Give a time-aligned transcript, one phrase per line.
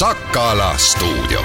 [0.00, 1.42] Sakala stuudio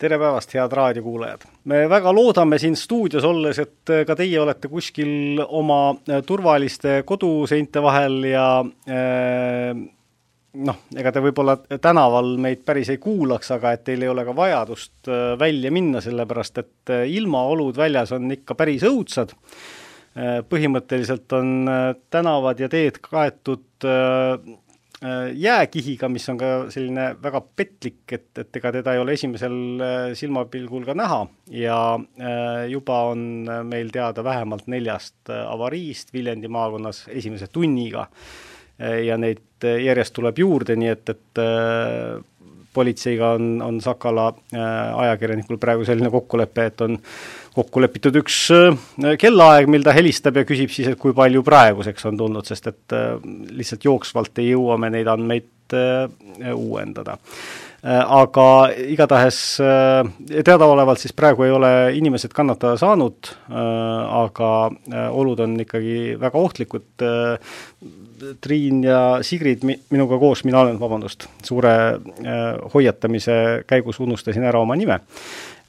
[0.00, 1.42] tere päevast, head raadiokuulajad!
[1.68, 5.92] me väga loodame siin stuudios olles, et ka teie olete kuskil oma
[6.24, 8.46] turvaliste koduseinte vahel ja
[8.88, 9.82] äh,
[10.64, 14.32] noh, ega te võib-olla tänaval meid päris ei kuulaks, aga et teil ei ole ka
[14.40, 19.36] vajadust äh, välja minna, sellepärast et äh, ilmaolud väljas on ikka päris õudsad.
[20.48, 21.68] põhimõtteliselt on
[22.12, 24.38] tänavad ja teed kaetud Äh,
[25.34, 30.06] jääkihiga, mis on ka selline väga petlik, et, et ega teda ei ole esimesel äh,
[30.18, 31.20] silmapilgul ka näha
[31.58, 33.24] ja äh, juba on
[33.68, 38.08] meil teada vähemalt neljast avariist Viljandi maakonnas esimese tunniga.
[38.82, 41.40] ja neid järjest tuleb juurde, nii et, et
[42.74, 44.32] politseiga on, on Sakala
[44.96, 46.96] ajakirjanikul praegu selline kokkulepe, et on
[47.56, 48.70] kokku lepitud üks äh,
[49.20, 52.96] kellaaeg, mil ta helistab ja küsib siis, et kui palju praeguseks on tulnud, sest et
[52.96, 53.18] äh,
[53.52, 56.08] lihtsalt jooksvalt ei jõua me neid andmeid äh,
[56.54, 57.18] uuendada.
[57.82, 58.44] Aga
[58.92, 64.50] igatahes teadaolevalt siis praegu ei ole inimesed kannatada saanud, aga
[65.10, 66.86] olud on ikkagi väga ohtlikud.
[68.46, 71.74] Triin ja Sigrid minuga koos, mina olen, vabandust, suure
[72.70, 75.00] hoiatamise käigus unustasin ära oma nime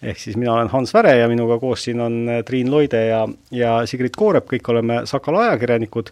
[0.04, 3.22] ehk siis mina olen Hans Väre ja minuga koos siin on äh, Triin Loide ja,
[3.54, 6.12] ja Sigrid Koorep, kõik oleme Sakala ajakirjanikud.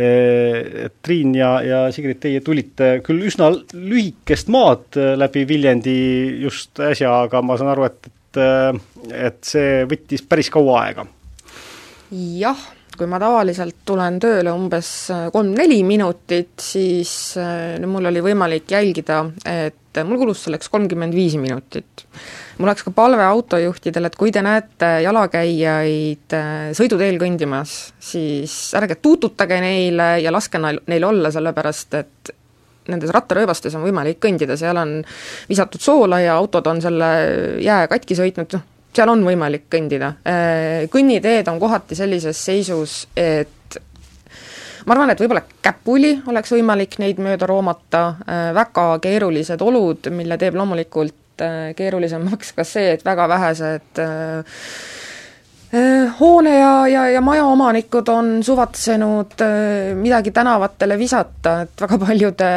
[0.00, 6.00] Äh, Triin ja, ja Sigrid, teie tulite küll üsna lühikest maad äh, läbi Viljandi
[6.46, 8.42] just äsja, aga ma saan aru, et, et,
[9.30, 11.06] et see võttis päris kaua aega.
[12.10, 14.92] jah, kui ma tavaliselt tulen tööle umbes
[15.32, 17.12] kolm-neli minutit, siis
[17.86, 22.06] mul oli võimalik jälgida, et mul kulus selleks kolmkümmend viis minutit
[22.60, 28.98] mul oleks ka palve autojuhtidele, et kui te näete jalakäijaid äh, sõiduteel kõndimas, siis ärge
[29.00, 32.34] tuututage neile ja laske neil, neil olla, sellepärast et
[32.90, 34.98] nendes rattarööbastes on võimalik kõndida, seal on
[35.48, 37.08] visatud soola ja autod on selle
[37.64, 38.66] jää katki sõitnud, noh,
[38.96, 40.14] seal on võimalik kõndida.
[40.26, 43.78] Äh, kõnniteed on kohati sellises seisus, et
[44.84, 50.36] ma arvan, et võib-olla käpuli oleks võimalik neid mööda roomata, äh, väga keerulised olud, mille
[50.40, 51.19] teeb loomulikult
[51.76, 54.44] keerulisemaks ka see, et väga vähesed äh, äh,
[55.70, 59.42] hoone ja, ja, ja majaomanikud on suvatsenud
[59.94, 62.48] midagi tänavatele visata, et väga paljude,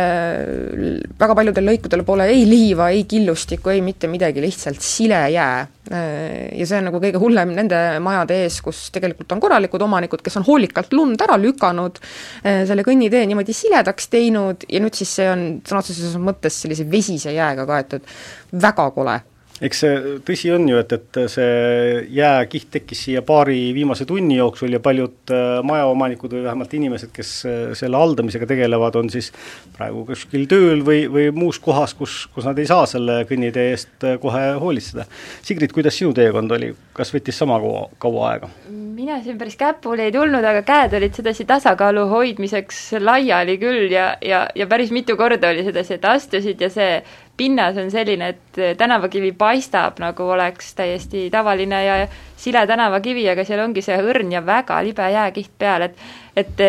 [1.19, 5.59] väga paljudel lõikudel pole ei liiva, ei killustikku, ei mitte midagi, lihtsalt sile jää.
[5.93, 10.39] Ja see on nagu kõige hullem nende majade ees, kus tegelikult on korralikud omanikud, kes
[10.39, 11.99] on hoolikalt lund ära lükanud,
[12.41, 17.35] selle kõnnitee niimoodi siledaks teinud ja nüüd siis see on sõna otseses mõttes sellise vesise
[17.35, 18.09] jääga kaetud
[18.63, 19.19] väga kole
[19.61, 24.73] eks see tõsi on ju, et, et see jääkiht tekkis siia paari viimase tunni jooksul
[24.73, 29.29] ja paljud äh, majaomanikud või vähemalt inimesed, kes äh, selle haldamisega tegelevad, on siis
[29.77, 34.07] praegu kuskil tööl või, või muus kohas, kus, kus nad ei saa selle kõnnitee eest
[34.07, 35.05] äh, kohe hoolitseda.
[35.45, 38.53] Sigrid, kuidas sinu teekond oli, kas võttis sama kaua, kaua aega?
[38.93, 44.13] mina siin päris käpuli ei tulnud, aga käed olid sedasi tasakaalu hoidmiseks laiali küll ja,
[44.21, 46.91] ja, ja päris mitu korda oli sedasi, et astusid ja see
[47.37, 51.95] pinnas on selline, et tänavakivi paistab, nagu oleks täiesti tavaline ja
[52.37, 56.03] sile tänavakivi, aga seal ongi see õrn ja väga libe jääkiht peal, et
[56.37, 56.61] et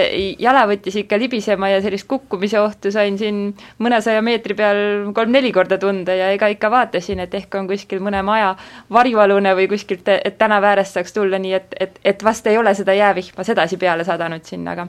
[0.45, 3.39] jala võttis ikka libisema ja sellist kukkumise ohtu sain siin
[3.81, 4.81] mõnesaja meetri peal
[5.17, 8.55] kolm-neli korda tunda ja ega ikka vaatasin, et ehk on kuskil mõne maja
[8.93, 12.75] varjualune või kuskilt, et tänava äärest saaks tulla, nii et, et, et vast ei ole
[12.77, 14.89] seda jäävihma sedasi peale sadanud sinna, aga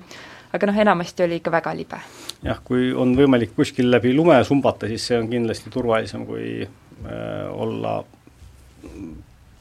[0.56, 2.00] aga noh, enamasti oli ikka väga libe.
[2.44, 7.46] Jah, kui on võimalik kuskil läbi lume sumbata, siis see on kindlasti turvalisem, kui äh,
[7.52, 7.98] olla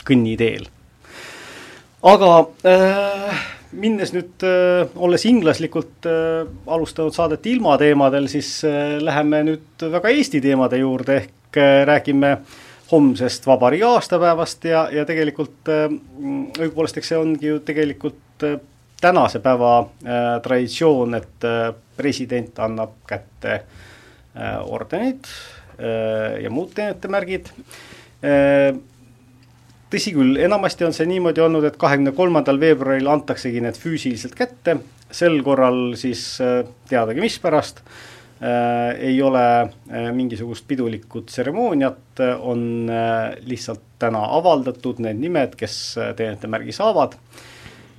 [0.04, 0.68] kõnniteel.
[2.04, 2.30] aga
[2.68, 3.44] äh,
[3.80, 10.42] minnes nüüd äh,, olles inglaslikult äh, alustanud saadet ilmateemadel, siis äh, läheme nüüd väga Eesti
[10.44, 12.36] teemade juurde, ehk äh, räägime
[12.90, 18.58] homsest vabariigi aastapäevast ja, ja tegelikult äh, õigupoolest, eks see ongi ju tegelikult äh,
[19.00, 25.28] tänase päeva äh, traditsioon, et äh, president annab kätte äh, ordenid
[25.78, 27.52] äh, ja muud teenetemärgid
[28.24, 28.74] äh,.
[29.94, 34.80] tõsi küll, enamasti on see niimoodi olnud, et kahekümne kolmandal veebruaril antaksegi need füüsiliselt kätte,
[35.14, 43.34] sel korral siis äh, teadagi mispärast äh, ei ole äh, mingisugust pidulikku tseremooniat, on äh,
[43.46, 47.42] lihtsalt täna avaldatud need nimed, kes äh, teenetemärgi saavad äh,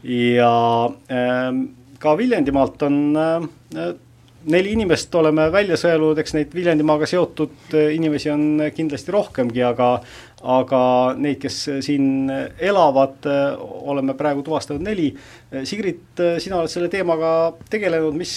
[0.06, 1.64] ja ähm,
[2.06, 3.88] ka Viljandimaalt on äh,
[4.54, 9.98] neli inimest oleme välja sõelunud, eks neid Viljandimaaga seotud äh, inimesi on kindlasti rohkemgi, aga
[10.46, 10.80] aga
[11.18, 12.30] neid, kes siin
[12.62, 13.56] elavad, äh,
[13.90, 15.10] oleme praegu tuvastanud neli.
[15.66, 17.32] Sigrid, sina oled selle teemaga
[17.72, 18.36] tegelenud, mis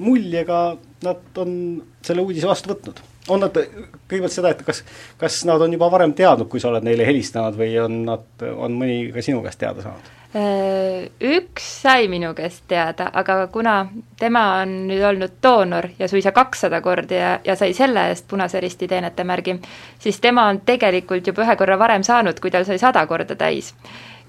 [0.00, 0.62] muljega
[1.04, 1.58] nad on
[2.04, 3.02] selle uudise vastu võtnud?
[3.28, 3.56] On nad,
[4.08, 4.82] kõigepealt seda, et kas,
[5.20, 8.76] kas nad on juba varem teadnud, kui sa oled neile helistanud või on nad, on
[8.76, 10.12] mõni ka sinu käest teada saanud?
[10.34, 13.76] Äh, üks sai minu käest teada, aga kuna
[14.18, 18.60] tema on nüüd olnud doonor ja suisa kakssada korda ja, ja sai selle eest Punase
[18.60, 19.60] Risti teenetemärgi,
[20.02, 23.70] siis tema on tegelikult juba ühe korra varem saanud, kui tal sai sada korda täis.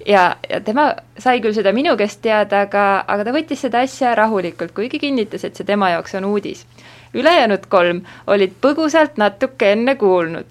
[0.05, 4.13] ja, ja tema sai küll seda minu käest teada, aga, aga ta võttis seda asja
[4.15, 6.67] rahulikult, kuigi kinnitas, et see tema jaoks on uudis
[7.15, 10.45] ülejäänud kolm olid põgusalt natuke enne kuulnud.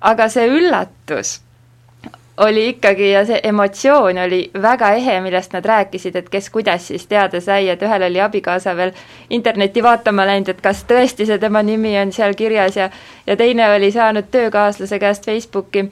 [0.00, 1.38] aga see üllatus
[2.38, 7.06] oli ikkagi ja see emotsioon oli väga ehe, millest nad rääkisid, et kes kuidas siis
[7.10, 8.92] teada sai, et ühel oli abikaasa veel
[9.30, 12.90] internetti vaatama läinud, et kas tõesti see tema nimi on seal kirjas ja
[13.26, 15.88] ja teine oli saanud töökaaslase käest Facebooki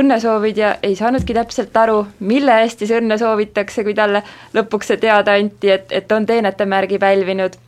[0.00, 4.24] õnnesoovid ja ei saanudki täpselt aru, mille eest siis õnne soovitakse, kui talle
[4.54, 7.60] lõpuks see teada anti, et, et on teenetemärgi pälvinud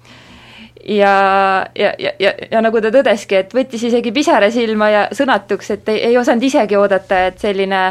[0.88, 5.72] ja, ja, ja, ja, ja nagu ta tõdeski, et võttis isegi pisara silma ja sõnatuks,
[5.74, 7.82] et ei, ei osanud isegi oodata, et selline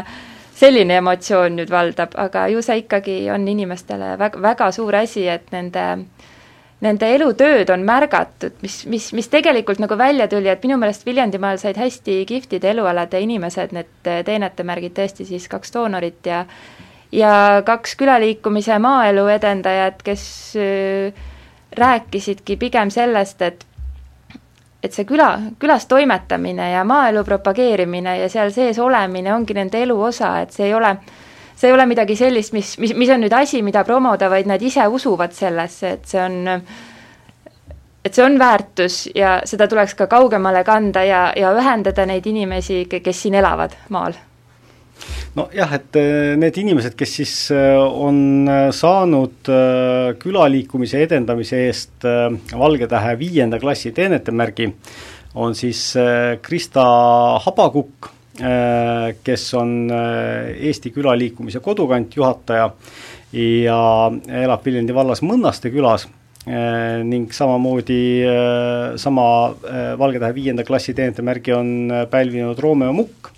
[0.56, 5.52] selline emotsioon nüüd valdab, aga ju see ikkagi on inimestele väga, väga suur asi, et
[5.52, 5.84] nende
[6.84, 11.60] nende elutööd on märgatud, mis, mis, mis tegelikult nagu välja tuli, et minu meelest Viljandimaal
[11.60, 16.44] said hästi kihvtide elualade inimesed need teenetemärgid tõesti siis kaks doonorit ja
[17.12, 20.26] ja kaks külaliikumise maaelu edendajat, kes
[20.60, 21.24] äh,
[21.78, 23.66] rääkisidki pigem sellest, et
[24.82, 25.28] et see küla,
[25.58, 30.68] külas toimetamine ja maaelu propageerimine ja seal sees olemine ongi nende elu osa, et see
[30.68, 30.92] ei ole,
[31.56, 34.62] see ei ole midagi sellist, mis, mis, mis on nüüd asi, mida promoda, vaid nad
[34.62, 36.38] ise usuvad sellesse, et see on
[38.06, 42.84] et see on väärtus ja seda tuleks ka kaugemale kanda ja, ja ühendada neid inimesi,
[42.86, 44.14] kes siin elavad maal
[45.36, 49.50] nojah, et äh, need inimesed, kes siis äh, on äh, saanud
[50.20, 52.06] külaliikumise edendamise eest
[52.56, 54.70] Valge Tähe viienda klassi teenetemärgi,
[55.36, 55.80] on siis
[56.42, 56.84] Krista
[57.44, 58.08] Habakukk,
[59.24, 62.66] kes on Eesti Külaliikumise Kodukant juhataja
[63.32, 63.78] ja
[64.42, 66.04] elab Viljandi vallas Mõnnaste külas
[66.46, 68.00] ning samamoodi
[69.00, 69.28] sama
[70.00, 71.72] Valge Tähe viienda klassi teenetemärgi on
[72.12, 73.35] pälvinud Romeo Mukk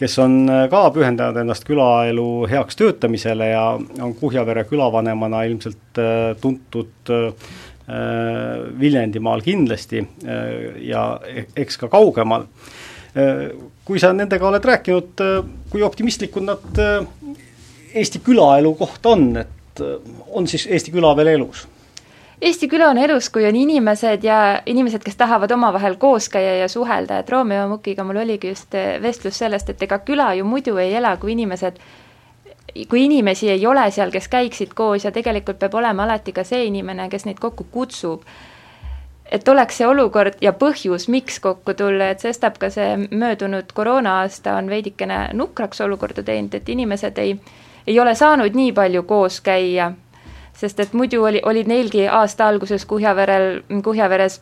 [0.00, 6.30] kes on äh, ka pühendanud ennast külaelu heaks töötamisele ja on Kuhjavere külavanemana ilmselt äh,
[6.40, 7.50] tuntud äh,
[8.80, 9.98] Viljandimaal kindlasti
[10.86, 12.44] ja e-, eks ka kaugemal.
[13.84, 15.22] kui sa nendega oled rääkinud,
[15.72, 16.78] kui optimistlikud nad
[17.90, 19.82] Eesti külaelu kohta on, et
[20.30, 21.64] on siis Eesti küla veel elus?
[22.40, 26.68] Eesti küla on elus, kui on inimesed ja inimesed, kes tahavad omavahel koos käia ja
[26.72, 30.78] suhelda, et Romeo Mukiga mul oligi just eh, vestlus sellest, et ega küla ju muidu
[30.80, 31.76] ei ela, kui inimesed
[32.88, 36.64] kui inimesi ei ole seal, kes käiksid koos ja tegelikult peab olema alati ka see
[36.70, 38.22] inimene, kes neid kokku kutsub.
[39.30, 44.56] et oleks see olukord ja põhjus, miks kokku tulla, et sestap ka see möödunud koroona-aasta
[44.56, 47.36] on veidikene nukraks olukorda teinud, et inimesed ei,
[47.86, 49.92] ei ole saanud nii palju koos käia
[50.56, 54.40] sest et muidu oli, olid neilgi aasta alguses Kuhjaverel, Kuhjaveres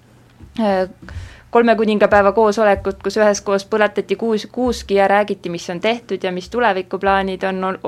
[0.61, 0.89] äh,
[1.51, 6.51] kolme kuningapäeva koosolekud, kus üheskoos põletati kuus, kuuski ja räägiti, mis on tehtud ja mis
[6.51, 7.79] tulevikuplaanid on,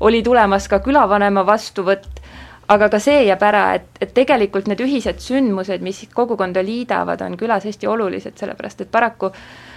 [0.00, 2.20] oli tulemas ka külavanema vastuvõtt,
[2.68, 7.36] aga ka see jääb ära, et, et tegelikult need ühised sündmused, mis kogukonda liidavad, on
[7.40, 9.67] külas hästi olulised, sellepärast et paraku Äh,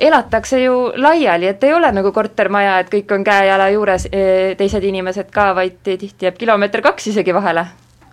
[0.00, 4.84] elatakse ju laiali, et ei ole nagu kortermaja, et kõik on käe-jala juures, äh, teised
[4.84, 7.66] inimesed ka, vaid tihti jääb kilomeeter kaks isegi vahele,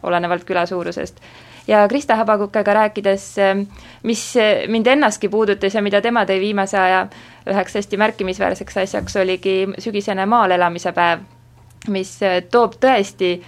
[0.04, 1.22] olenevalt küla suurusest.
[1.68, 3.66] ja Krista Habakukega rääkides, äh,
[4.04, 4.36] mis
[4.68, 7.08] mind ennastki puudutas ja mida tema tõi viimase aja
[7.48, 11.20] üheks hästi märkimisväärseks asjaks, oligi sügisene maal elamise päev,
[11.88, 12.20] mis
[12.52, 13.42] toob tõesti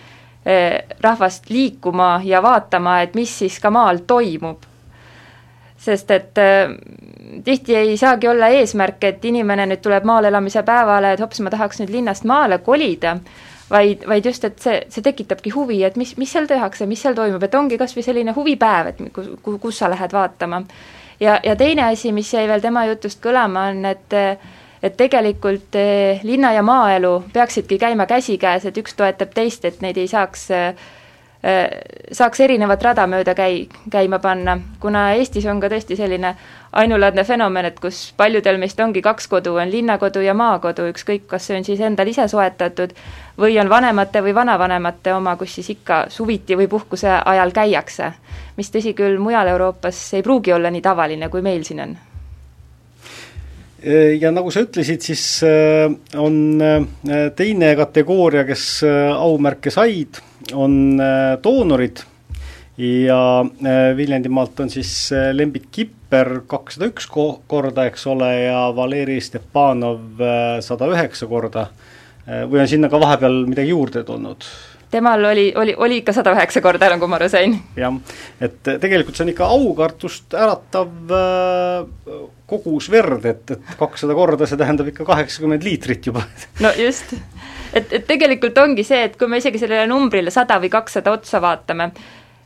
[1.01, 4.63] rahvast liikuma ja vaatama, et mis siis ka maal toimub
[5.77, 6.73] sest et äh,
[7.43, 11.53] tihti ei saagi olla eesmärk, et inimene nüüd tuleb maal elamise päevale, et hops, ma
[11.53, 13.17] tahaks nüüd linnast maale kolida,
[13.69, 17.17] vaid, vaid just, et see, see tekitabki huvi, et mis, mis seal tehakse, mis seal
[17.17, 19.31] toimub, et ongi kas või selline huvipäev, et kus,
[19.61, 20.63] kus sa lähed vaatama.
[21.19, 24.21] ja, ja teine asi, mis jäi veel tema jutust kõlama, on, et
[24.77, 29.97] et tegelikult eh, linna ja maaelu peaksidki käima käsikäes, et üks toetab teist, et neid
[29.97, 30.96] ei saaks äh, Äh,
[32.11, 36.33] saaks erinevat rada mööda käi-, käima panna, kuna Eestis on ka tõesti selline
[36.77, 41.47] ainulaadne fenomen, et kus paljudel meist ongi kaks kodu, on linnakodu ja maakodu, ükskõik, kas
[41.47, 42.95] see on siis endal ise soetatud
[43.39, 48.11] või on vanemate või vanavanemate oma, kus siis ikka suviti või puhkuse ajal käiakse.
[48.57, 51.97] mis tõsi küll, mujal Euroopas ei pruugi olla nii tavaline, kui meil siin on
[54.21, 55.85] ja nagu sa ütlesid, siis äh,
[56.17, 56.85] on äh,
[57.37, 58.81] teine kategooria, kes
[59.13, 60.21] aumärke said
[60.57, 62.01] on äh, doonorid
[62.77, 63.41] ja
[63.97, 70.21] Viljandimaalt on siis Lembit Kipper kakssada üks korda, eks ole, ja Valeri Stepanov
[70.61, 71.63] sada üheksa korda,
[72.27, 74.45] või on sinna ka vahepeal midagi juurde tulnud?
[74.91, 77.57] Temal oli, oli, oli ikka sada üheksa korda, nagu ma aru sain.
[77.77, 77.95] jah,
[78.41, 84.59] et tegelikult see on ikka aukartust äratav äh, kogus verd, et, et kakssada korda, see
[84.59, 86.23] tähendab ikka kaheksakümmend liitrit juba.
[86.63, 87.15] no just,
[87.73, 91.43] et, et tegelikult ongi see, et kui me isegi sellele numbrile sada või kakssada otsa
[91.43, 91.91] vaatame,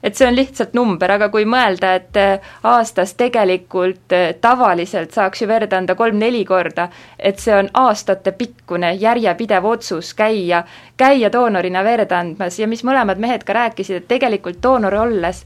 [0.03, 5.43] et see on lihtsalt number, aga kui mõelda, et äh, aastas tegelikult äh, tavaliselt saaks
[5.43, 6.89] ju verd anda kolm-neli korda,
[7.19, 10.63] et see on aastatepikkune järjepidev otsus käia,
[10.97, 12.59] käia doonorina verd andmas.
[12.59, 15.43] Ja mis mõlemad mehed ka rääkisid, et tegelikult doonor olles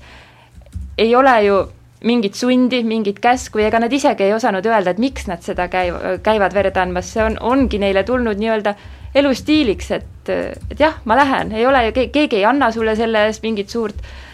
[0.98, 1.64] ei ole ju
[2.06, 5.66] mingit sundi, mingit käsku ja ega nad isegi ei osanud öelda, et miks nad seda
[5.72, 8.76] käiv-, käivad verd andmas, see on, ongi neile tulnud nii-öelda
[9.16, 13.44] elustiiliks, et, et jah, ma lähen, ei ole ju, keegi ei anna sulle selle eest
[13.44, 14.25] mingit suurt Äh,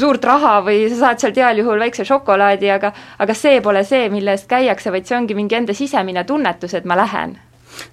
[0.00, 4.08] suurt raha või sa saad sealt heal juhul väikse šokolaadi, aga aga see pole see,
[4.10, 7.36] mille eest käiakse, vaid see ongi mingi enda sisemine tunnetus, et ma lähen.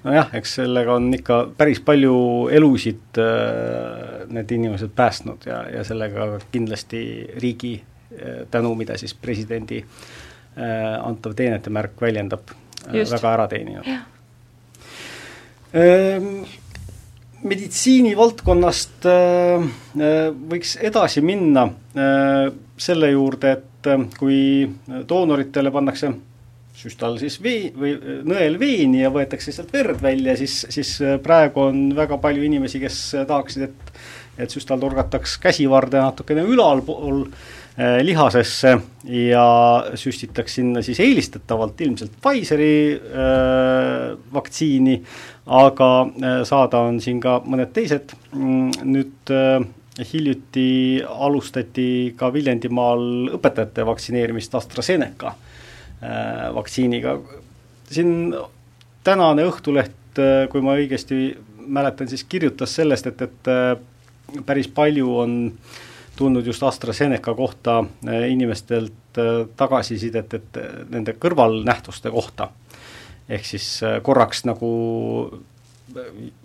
[0.06, 2.16] Nojah, eks sellega on ikka päris palju
[2.54, 7.02] elusid äh, need inimesed päästnud ja, ja sellega kindlasti
[7.42, 12.54] riigi äh, tänu, mida siis presidendi äh, antav teenetemärk väljendab,
[12.88, 13.90] äh, väga ära teeninud.
[17.46, 19.66] Meditsiinivaldkonnast äh,
[20.02, 22.48] äh, võiks edasi minna äh,
[22.78, 24.66] selle juurde, et kui
[25.06, 26.10] doonoritele pannakse
[26.76, 27.94] süstal siis vee- või
[28.26, 33.02] nõel veeni ja võetakse sealt verd välja, siis, siis praegu on väga palju inimesi, kes
[33.30, 33.94] tahaksid, et
[34.36, 37.22] et süstal torgataks käsivarde natukene ülalpool
[37.78, 39.46] lihasesse ja
[40.00, 45.02] süstitaks sinna siis eelistatavalt ilmselt Pfizeri äh, vaktsiini,
[45.46, 49.66] aga äh, saada on siin ka mõned teised, mm, nüüd äh,
[50.14, 57.18] hiljuti alustati ka Viljandimaal õpetajate vaktsineerimist AstraZeneca äh, vaktsiiniga,
[57.92, 58.34] siin
[59.06, 59.92] tänane Õhtuleht,
[60.50, 61.36] kui ma õigesti
[61.68, 65.34] mäletan, siis kirjutas sellest, et, et päris palju on
[66.16, 67.82] tulnud just AstraZeneca kohta
[68.30, 69.20] inimestelt
[69.56, 70.60] tagasisidet, et
[70.92, 72.50] nende kõrvalnähtuste kohta
[73.30, 73.68] ehk siis
[74.06, 74.70] korraks nagu,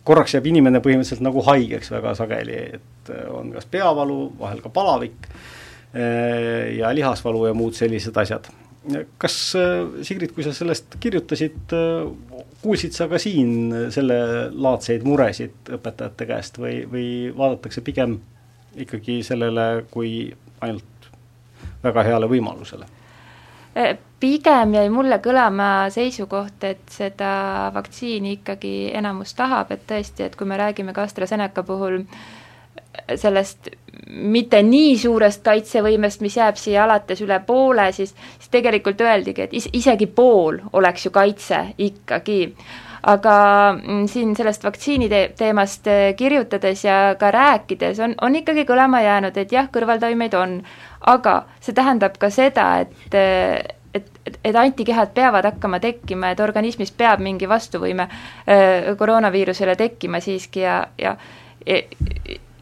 [0.06, 5.28] korraks jääb inimene põhimõtteliselt nagu haigeks väga sageli, et on kas peavalu, vahel ka palavik
[6.78, 8.48] ja lihasvalu ja muud sellised asjad.
[9.18, 9.36] kas,
[10.06, 11.74] Sigrid, kui sa sellest kirjutasid,
[12.62, 18.20] kuulsid sa ka siin sellelaadseid muresid õpetajate käest või, või vaadatakse pigem
[18.76, 21.10] ikkagi sellele kui ainult
[21.82, 22.86] väga heale võimalusele?
[24.20, 30.48] pigem jäi mulle kõlama seisukoht, et seda vaktsiini ikkagi enamus tahab, et tõesti, et kui
[30.48, 32.02] me räägime ka AstraZeneca puhul
[33.16, 33.70] sellest
[34.10, 39.56] mitte nii suurest kaitsevõimest, mis jääb siia alates üle poole, siis, siis tegelikult öeldigi, et
[39.56, 42.40] is-, isegi pool oleks ju kaitse ikkagi
[43.02, 43.34] aga
[43.72, 49.36] mm, siin sellest vaktsiini te teemast kirjutades ja ka rääkides on, on ikkagi kõlama jäänud,
[49.36, 50.60] et jah, kõrvaltoimeid on,
[51.12, 53.16] aga see tähendab ka seda, et
[53.94, 60.20] et, et, et antikehad peavad hakkama tekkima, et organismis peab mingi vastuvõime äh, koroonaviirusele tekkima
[60.20, 61.16] siiski ja, ja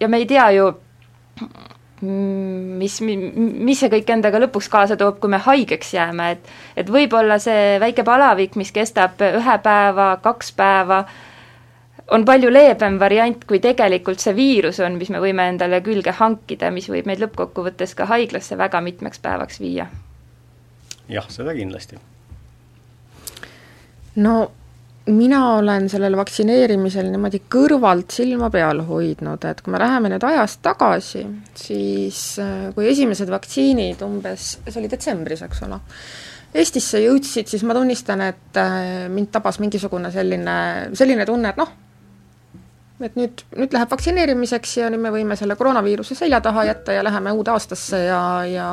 [0.00, 0.72] ja me ei tea ju,
[2.02, 6.52] mis, mis see kõik endaga lõpuks kaasa toob, kui me haigeks jääme, et
[6.84, 11.04] et võib-olla see väike palavik, mis kestab ühe päeva, kaks päeva,
[12.14, 16.70] on palju leebem variant, kui tegelikult see viirus on, mis me võime endale külge hankida,
[16.70, 19.88] mis võib meid lõppkokkuvõttes ka haiglasse väga mitmeks päevaks viia
[21.08, 21.98] jah, seda kindlasti.
[24.16, 24.50] no
[25.08, 30.58] mina olen sellel vaktsineerimisel niimoodi kõrvalt silma peal hoidnud, et kui me läheme nüüd ajas
[30.64, 31.24] tagasi,
[31.58, 35.80] siis äh, kui esimesed vaktsiinid umbes, see oli detsembris, eks ole,
[36.58, 40.54] Eestisse jõudsid, siis ma tunnistan, et äh, mind tabas mingisugune selline,
[40.96, 41.74] selline tunne, et noh,
[43.04, 47.04] et nüüd, nüüd läheb vaktsineerimiseks ja nüüd me võime selle koroonaviiruse selja taha jätta ja
[47.04, 48.70] läheme uude aastasse ja, ja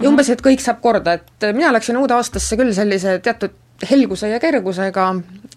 [0.00, 3.54] ja umbes, et kõik saab korda, et mina läksin uude aastasse küll sellise teatud
[3.90, 5.06] helguse ja kergusega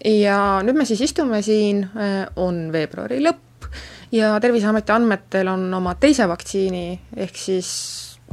[0.06, 3.68] ja nüüd me siis istume siin, äh, on veebruari lõpp
[4.14, 7.70] ja Terviseameti andmetel on oma teise vaktsiini, ehk siis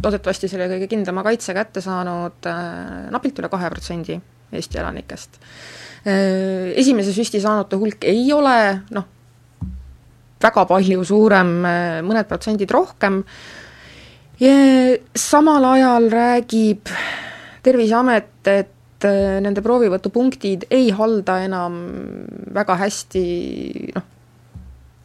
[0.03, 4.19] loodetavasti selle kõige kindlama kaitse kätte saanud äh, napilt üle kahe protsendi
[4.53, 5.39] Eesti elanikest.
[6.05, 8.57] Äh, esimese süsti saanute hulk ei ole
[8.93, 9.09] noh,
[10.43, 11.51] väga palju suurem,
[12.03, 13.21] mõned protsendid rohkem,
[15.15, 16.91] samal ajal räägib
[17.63, 18.73] Terviseamet, et
[19.07, 21.79] äh, nende proovivõtupunktid ei halda enam
[22.53, 23.23] väga hästi
[23.95, 24.09] noh,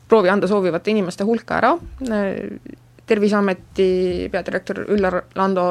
[0.08, 1.72] proovi anda soovivate inimeste hulka ära,
[3.08, 5.62] Terviseameti peadirektor Üllar Lando,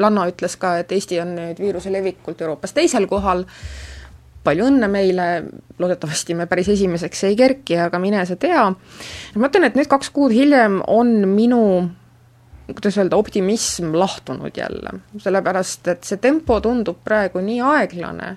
[0.00, 3.42] Lanno ütles ka, et Eesti on nüüd viiruse levikult Euroopas teisel kohal,
[4.46, 5.26] palju õnne meile,
[5.80, 8.68] loodetavasti me päris esimeseks ei kerki, aga mine sa tea.
[8.70, 11.60] ma mõtlen, et nüüd kaks kuud hiljem on minu
[12.74, 18.30] kuidas öelda, optimism lahtunud jälle, sellepärast et see tempo tundub praegu nii aeglane,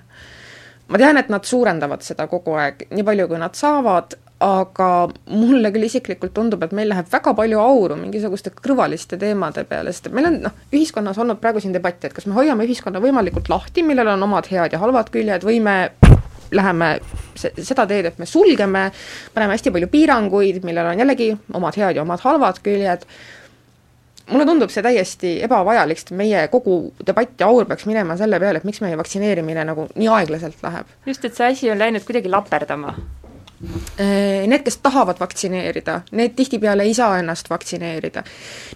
[0.88, 4.88] ma tean, et nad suurendavad seda kogu aeg, nii palju, kui nad saavad, aga
[5.30, 10.08] mulle küll isiklikult tundub, et meil läheb väga palju auru mingisuguste kõrvaliste teemade peale, sest
[10.10, 13.52] et meil on noh, ühiskonnas olnud praegu siin debatt, et kas me hoiame ühiskonna võimalikult
[13.52, 15.76] lahti, millel on omad head ja halvad küljed, või me
[16.52, 16.88] läheme
[17.38, 18.88] se-, seda teed, et me sulgeme,
[19.34, 23.06] paneme hästi palju piiranguid, millel on jällegi omad head ja omad halvad küljed,
[24.30, 26.76] mulle tundub see täiesti ebavajalik, sest meie kogu
[27.06, 30.86] debatt ja aur peaks minema selle peale, et miks meie vaktsineerimine nagu nii aeglaselt läheb.
[31.06, 32.90] just, et see asi on läinud kuidagi laperdama.
[33.62, 38.20] Äh, need, kes tahavad vaktsineerida, need tihtipeale ei saa ennast vaktsineerida.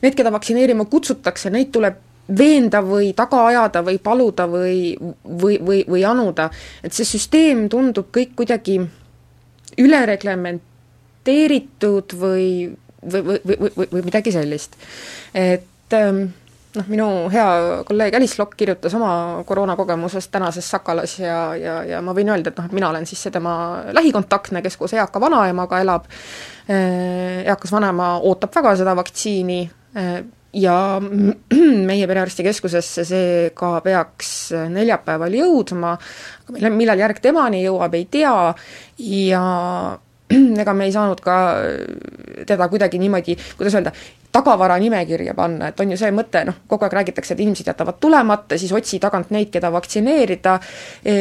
[0.03, 1.95] Need, keda vaktsineerima kutsutakse, neid tuleb
[2.38, 6.50] veenda või taga ajada või paluda või, või, või, või anuda,
[6.83, 8.81] et see süsteem tundub kõik kuidagi
[9.83, 12.76] ülereglementeeritud või
[13.13, 14.77] või, või, või, või, midagi sellist.
[15.35, 16.27] et ähm,
[16.77, 17.47] noh, minu hea
[17.89, 22.61] kolleeg Alice Lokk kirjutas oma koroonakogemusest tänases Sakalas ja, ja, ja ma võin öelda, et
[22.61, 23.57] noh, et mina olen siis see tema
[23.97, 26.09] lähikontaktne, kes koos eaka vanaemaga elab,
[26.71, 29.61] äh, eakas vanaema ootab väga seda vaktsiini
[29.97, 30.17] äh,
[30.57, 30.77] ja
[31.91, 34.33] meie perearstikeskusesse see ka peaks
[34.73, 35.97] neljapäeval jõudma,
[36.71, 38.37] millal järg temani jõuab, ei tea,
[39.03, 39.45] ja
[40.62, 41.37] ega me ei saanud ka
[42.47, 43.92] teda kuidagi niimoodi, kuidas öelda,
[44.37, 48.00] tagavara nimekirja panna, et on ju see mõte, noh, kogu aeg räägitakse, et inimesed jätavad
[48.02, 50.59] tulemata, siis otsi tagant neid, keda vaktsineerida,
[51.04, 51.14] e,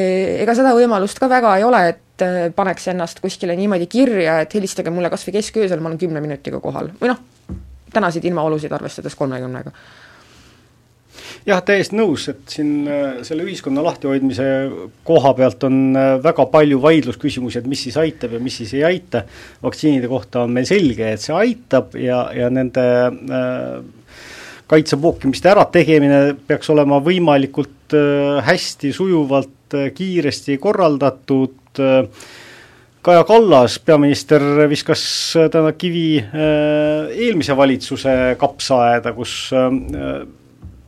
[0.43, 4.57] ega seda võimalust ka väga ei ole, et e, paneks ennast kuskile niimoodi kirja, et
[4.57, 7.21] helistage mulle kas või kesköösel, ma olen kümne minutiga kohal, või noh,
[7.95, 9.71] tänaseid ilmaolusid arvestades kolmekümnega
[11.45, 14.45] jah, täiesti nõus, et siin äh, selle ühiskonna lahtihoidmise
[15.05, 18.85] koha pealt on äh, väga palju vaidlusküsimusi, et mis siis aitab ja mis siis ei
[18.87, 19.23] aita.
[19.63, 24.07] vaktsiinide kohta on meil selge, et see aitab ja, ja nende äh,
[24.71, 32.09] kaitsepookimiste ärategemine peaks olema võimalikult äh, hästi, sujuvalt äh,, kiiresti korraldatud äh,
[33.05, 35.03] Kaja Kallas, peaminister, viskas
[35.53, 39.35] täna kivi eelmise valitsuse kapsaaeda, kus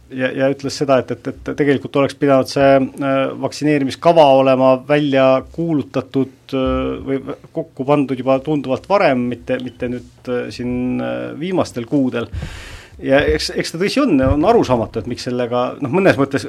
[0.09, 5.27] ja, ja ütles seda, et, et, et tegelikult oleks pidanud see äh, vaktsineerimiskava olema välja
[5.53, 6.61] kuulutatud äh,
[7.07, 7.19] või
[7.55, 11.01] kokku pandud juba tunduvalt varem, mitte, mitte nüüd äh, siin
[11.39, 12.29] viimastel kuudel.
[13.03, 16.47] ja eks, eks ta tõsi on, on arusaamatu, et miks sellega noh, mõnes mõttes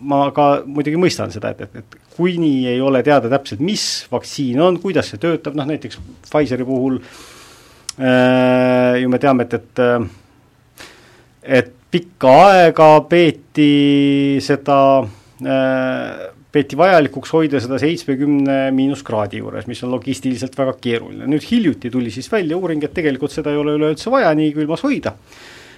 [0.00, 4.60] ma ka muidugi mõistan seda, et, et, et kuni ei ole teada täpselt, mis vaktsiin
[4.62, 7.00] on, kuidas see töötab, noh näiteks Pfizeri puhul
[8.00, 9.86] äh, ju me teame, et, et
[11.44, 19.94] et pikka aega peeti seda äh, peeti vajalikuks hoida seda seitsmekümne miinuskraadi juures, mis on
[19.94, 21.26] logistiliselt väga keeruline.
[21.30, 24.82] nüüd hiljuti tuli siis välja uuring, et tegelikult seda ei ole üleüldse vaja nii külmas
[24.86, 25.14] hoida.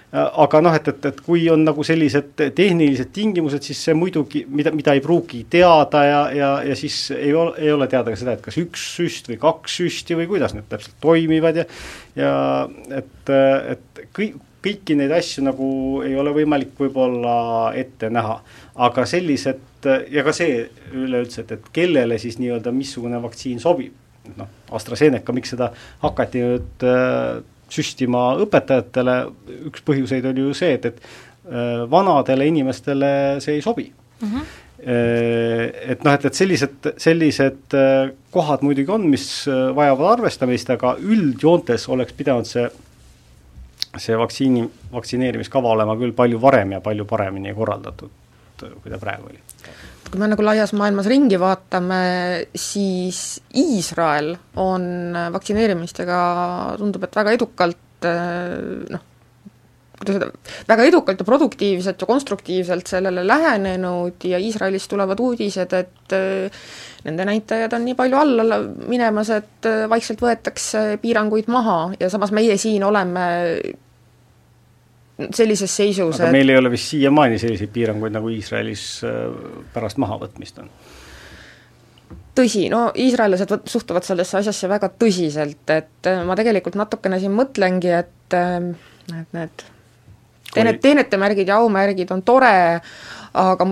[0.07, 4.47] Äh, aga noh, et, et, et kui on nagu sellised tehnilised tingimused, siis see muidugi,
[4.49, 8.21] mida, mida ei pruugi teada ja, ja, ja siis ei ole, ei ole teada ka
[8.21, 11.69] seda, et kas üks süst või kaks süsti või kuidas need täpselt toimivad ja
[12.17, 12.35] ja
[12.97, 13.33] et,
[13.77, 15.69] et kõik, kõiki neid asju nagu
[16.07, 17.37] ei ole võimalik võib-olla
[17.79, 18.41] ette näha.
[18.75, 23.95] aga sellised ja ka see üleüldse, et, et kellele siis nii-öelda missugune vaktsiin sobib,
[24.37, 25.71] noh, AstraZeneca, miks seda
[26.03, 27.39] hakati nüüd äh,
[27.73, 29.17] süstima õpetajatele,
[29.71, 31.01] üks põhjuseid oli ju see, et, et
[31.49, 33.11] äh, vanadele inimestele
[33.45, 34.31] see ei sobi mm.
[34.31, 34.55] -hmm
[34.87, 40.93] et noh, et, et sellised, sellised äh, kohad muidugi on, mis äh, vajavad arvestamist, aga
[41.01, 42.67] üldjoontes oleks pidanud see
[44.03, 48.13] see vaktsiini, vaktsineerimiskava olema küll palju varem ja palju paremini korraldatud,
[48.61, 49.41] kui ta praegu oli.
[50.11, 51.99] kui me nagu laias maailmas ringi vaatame,
[52.55, 54.87] siis Iisrael on
[55.35, 56.21] vaktsineerimistega,
[56.79, 59.05] tundub, et väga edukalt noh,
[59.97, 60.29] kuidas öelda,
[60.69, 66.17] väga edukalt ja produktiivselt ja konstruktiivselt sellele lähenenud ja Iisraelist tulevad uudised, et
[67.07, 72.57] nende näitajad on nii palju alla minemas, et vaikselt võetakse piiranguid maha ja samas meie
[72.61, 73.27] siin oleme
[75.17, 79.23] sellises seisus, aga et meil ei ole vist siiamaani selliseid piiranguid, nagu Iisraelis äh,
[79.75, 80.71] pärast mahavõtmist on?
[82.37, 87.95] tõsi, no iisraellased suhtuvad sellesse asjasse väga tõsiselt, et äh, ma tegelikult natukene siin mõtlengi,
[87.97, 88.71] et äh,
[89.15, 89.65] et need
[90.53, 92.81] teenet, teenetemärgid ja aumärgid on tore,
[93.37, 93.69] aga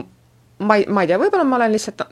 [0.64, 2.04] ma ei, ma ei tea, võib-olla ma olen lihtsalt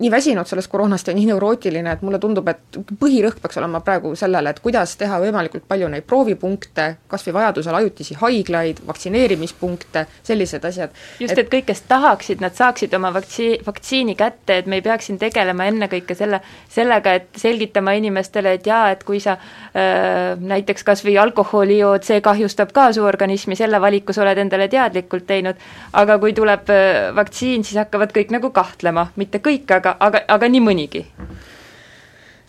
[0.00, 4.14] nii väsinud sellest koroonast ja nii neurootiline, et mulle tundub, et põhirõhk peaks olema praegu
[4.18, 10.64] sellele, et kuidas teha võimalikult palju neid proovipunkte, kas või vajadusel ajutisi haiglaid, vaktsineerimispunkte, sellised
[10.64, 10.94] asjad.
[11.20, 15.10] just, et kõik, kes tahaksid, nad saaksid oma vaktsi-, vaktsiini kätte, et me ei peaks
[15.10, 20.86] siin tegelema ennekõike selle, sellega, et selgitama inimestele, et jaa, et kui sa äh, näiteks
[20.86, 25.26] kas või alkoholi jood, see kahjustab ka su organismi, selle valiku sa oled endale teadlikult
[25.26, 25.58] teinud,
[25.98, 30.24] aga kui tuleb äh, vaktsiin, siis hakkavad kõik nagu kahtlema, mitte kõik, aga aga, aga,
[30.36, 31.04] aga nii mõnigi?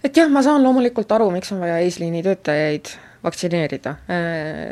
[0.03, 3.95] et jah, ma saan loomulikult aru, miks on vaja eesliini töötajaid vaktsineerida.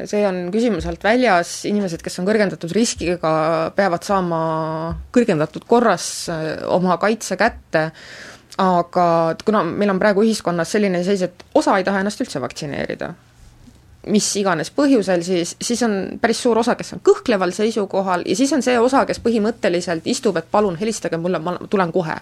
[0.07, 3.33] See on küsimuse alt väljas, inimesed, kes on kõrgendatud riskiga,
[3.75, 4.39] peavad saama
[5.15, 7.89] kõrgendatud korras äh, oma kaitse kätte,
[8.61, 9.07] aga
[9.45, 13.11] kuna meil on praegu ühiskonnas selline seis, et osa ei taha ennast üldse vaktsineerida,
[14.11, 18.53] mis iganes põhjusel, siis, siis on päris suur osa, kes on kõhkleval seisukohal ja siis
[18.55, 22.17] on see osa, kes põhimõtteliselt istub, et palun helistage mulle, ma tulen kohe.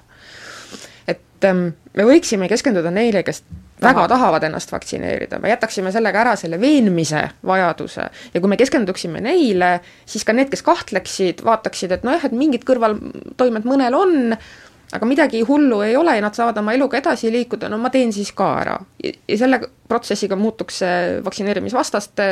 [1.08, 3.44] Et ähm, me võiksime keskenduda neile, kes
[3.82, 8.08] väga tahavad ennast vaktsineerida, me jätaksime sellega ära selle veenmise vajaduse.
[8.34, 12.66] Ja kui me keskenduksime neile, siis ka need, kes kahtleksid, vaataksid, et nojah, et mingid
[12.68, 14.38] kõrvaltoimed mõnel on,
[14.94, 18.14] aga midagi hullu ei ole ja nad saavad oma eluga edasi liikuda, no ma teen
[18.14, 18.78] siis ka ära.
[19.02, 22.30] ja selle protsessiga muutuks see vaktsineerimisvastaste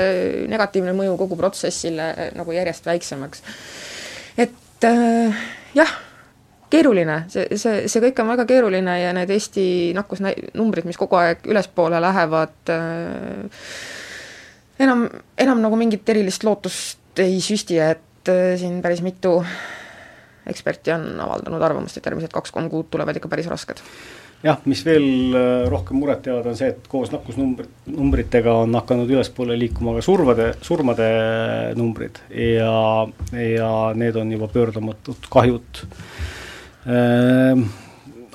[0.51, 3.43] negatiivne mõju kogu protsessile nagu järjest väiksemaks.
[4.37, 5.99] et äh, jah
[6.73, 11.45] keeruline, see, see, see kõik on väga keeruline ja need Eesti nakkusnumbrid, mis kogu aeg
[11.45, 13.67] ülespoole lähevad äh,,
[14.81, 15.05] enam,
[15.37, 19.39] enam nagu mingit erilist lootust ei süsti, et äh, siin päris mitu
[20.49, 23.81] eksperti on avaldanud arvamust, et järgmised kaks-kolm kuud tulevad ikka päris rasked
[24.43, 29.11] jah, mis veel äh, rohkem muret teevad, on see, et koos nakkusnumbr-, numbritega on hakanud
[29.15, 31.09] ülespoole liikuma ka surmade, surmade
[31.79, 32.77] numbrid ja,
[33.39, 35.85] ja need on juba pöördumatut kahjut
[36.83, 37.63] Ehm,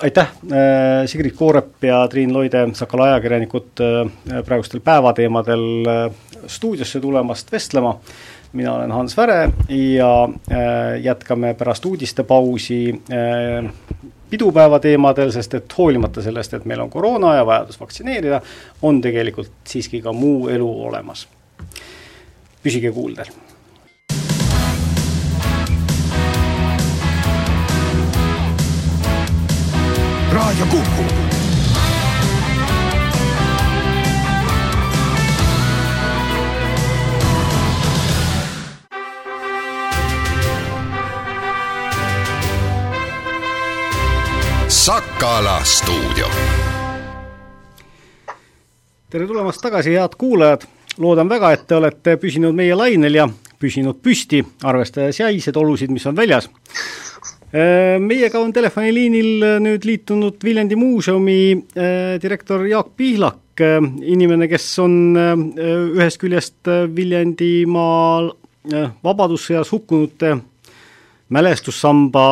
[0.00, 5.64] aitäh, ehm, Sigrid Koorep ja Triin Loide, Sakala ajakirjanikud, ehm, praegustel päevateemadel
[6.46, 7.98] stuudiosse tulemast vestlema.
[8.52, 10.28] Mina olen Hans Väre ja
[11.02, 13.02] jätkame pärast uudistepausi
[14.30, 18.40] pidupäeva teemadel, sest et hoolimata sellest, et meil on koroona ja vajadus vaktsineerida,
[18.82, 21.28] on tegelikult siiski ka muu elu olemas.
[22.62, 23.26] püsige kuuldel
[30.32, 31.37] Raadio Kuku.
[44.88, 46.26] Sakala stuudio.
[49.10, 50.64] tere tulemast tagasi, head kuulajad.
[50.98, 53.26] loodan väga, et te olete püsinud meie lainel ja
[53.60, 56.48] püsinud püsti, arvestades jäiseid olusid, mis on väljas
[58.00, 61.38] meiega on telefoniliinil nüüd liitunud Viljandi muuseumi
[62.24, 63.60] direktor Jaak Pihlak,
[64.00, 68.32] inimene, kes on ühest küljest Viljandimaal
[69.04, 70.38] Vabadussõjas hukkunute
[71.34, 72.22] mälestussamba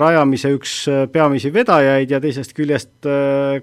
[0.00, 0.74] rajamise üks
[1.12, 3.04] peamisi vedajaid ja teisest küljest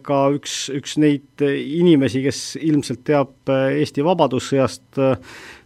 [0.06, 5.02] ka üks, üks neid inimesi, kes ilmselt teab Eesti Vabadussõjast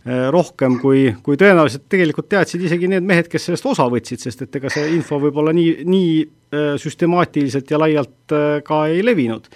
[0.07, 4.45] Äh, rohkem, kui, kui tõenäoliselt tegelikult teadsid isegi need mehed, kes sellest osa võtsid, sest
[4.45, 9.49] et ega see info võib-olla nii, nii äh, süstemaatiliselt ja laialt äh, ka ei levinud.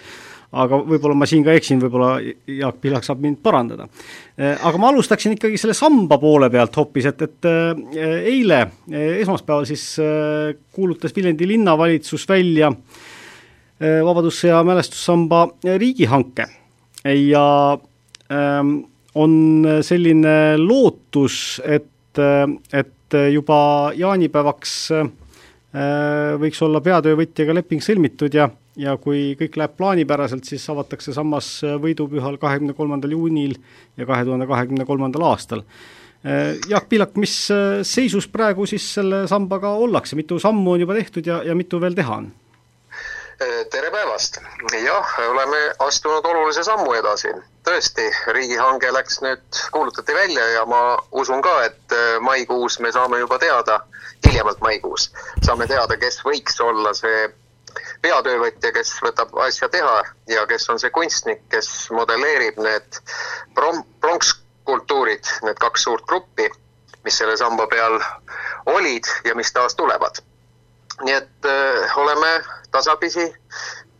[0.52, 3.86] Aga võib-olla ma siin ka eksin, võib-olla Jaak Pihlak saab mind parandada.
[4.36, 7.48] Aga ma alustaksin ikkagi selle samba poole pealt hoopis, et, et
[8.28, 8.58] eile,
[9.22, 9.86] esmaspäeval siis
[10.76, 12.68] kuulutas Viljandi linnavalitsus välja
[13.82, 15.46] Vabadussõja mälestussamba
[15.80, 16.44] riigihanke
[17.04, 17.46] ja
[18.30, 18.76] ähm,
[19.14, 22.20] on selline lootus, et,
[22.72, 23.58] et juba
[23.96, 25.10] jaanipäevaks äh,
[26.40, 31.48] võiks olla peatöövõtjaga leping sõlmitud ja, ja kui kõik läheb plaanipäraselt, siis avatakse sammas
[31.82, 33.56] võidupühal kahekümne kolmandal juunil
[34.00, 35.64] ja kahe tuhande kahekümne kolmandal aastal.
[36.22, 37.34] Äh, Jaak Piilak, mis
[37.88, 41.98] seisus praegu siis selle sambaga ollakse, mitu sammu on juba tehtud ja, ja mitu veel
[41.98, 42.30] teha on?
[43.70, 44.36] tere päevast!
[44.84, 47.32] jah, oleme astunud olulise sammu edasi.
[47.66, 48.04] tõesti,
[48.36, 49.42] riigihange läks nüüd,
[49.74, 53.80] kuulutati välja ja ma usun ka, et maikuus me saame juba teada,
[54.26, 55.10] hiljemalt maikuus,
[55.42, 57.28] saame teada, kes võiks olla see
[58.02, 63.00] peatöövõtja, kes võtab asja teha ja kes on see kunstnik, kes modelleerib need
[64.00, 66.48] pronkskultuurid, need kaks suurt gruppi,
[67.04, 67.98] mis selle samba peal
[68.66, 70.22] olid ja mis taas tulevad.
[71.02, 73.24] nii et öö, äh, oleme tasapisi,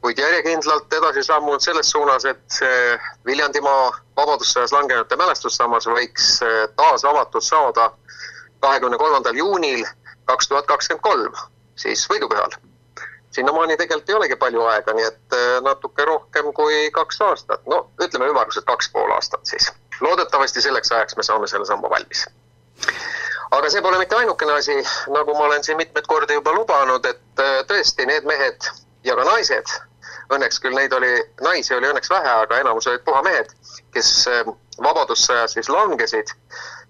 [0.03, 7.05] kuid järjekindlalt edasi sammunud selles suunas, et see Viljandimaa Vabadussõjas langenute mälestussammas võiks eh, taas
[7.07, 7.91] avatud saada
[8.65, 9.85] kahekümne kolmandal juunil
[10.31, 11.39] kaks tuhat kakskümmend kolm,
[11.79, 12.59] siis võidupühal.
[13.33, 18.29] Sinnamaani tegelikult ei olegi palju aega, nii et natuke rohkem kui kaks aastat, no ütleme
[18.33, 19.71] ümmarguselt kaks pool aastat siis.
[20.01, 22.27] loodetavasti selleks ajaks me saame selle samba valmis.
[23.53, 24.75] Aga see pole mitte ainukene asi,
[25.13, 28.69] nagu ma olen siin mitmeid kordi juba lubanud, et tõesti need mehed
[29.05, 29.75] ja ka naised,
[30.33, 31.11] õnneks küll neid oli,
[31.45, 33.53] naisi oli õnneks vähe, aga enamus olid puhamehed,
[33.93, 34.13] kes
[34.83, 36.33] vabadussõjas siis langesid.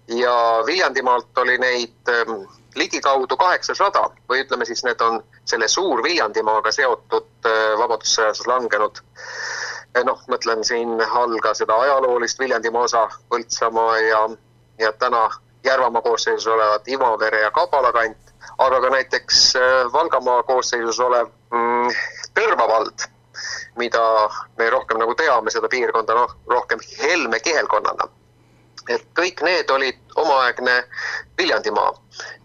[0.07, 0.33] Ja
[0.67, 2.43] Viljandimaalt oli neid ähm,
[2.75, 9.01] ligikaudu kaheksasada või ütleme siis, need on selle Suur-Viljandimaaga seotud äh, vabadussõjas langenud.
[10.03, 14.21] noh, mõtlen siin all ka seda ajaloolist Viljandimaa osa, Põltsamaa ja,
[14.79, 15.29] ja täna
[15.63, 21.93] Järvamaa koosseisus olevat Ivavere ja Kabala kant, aga ka näiteks äh, Valgamaa koosseisus olev mm,
[22.33, 23.05] Tõrva vald,
[23.77, 24.01] mida
[24.57, 28.09] me rohkem nagu teame, seda piirkonda noh, rohkem Helme kihelkonnana
[28.89, 30.83] et kõik need olid omaaegne
[31.37, 31.93] Viljandimaa.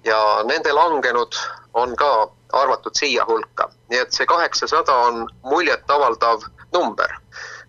[0.04, 1.34] Ja nende langenud
[1.74, 3.70] on ka arvatud siia hulka.
[3.90, 7.14] nii et see kaheksasada on muljetavaldav number.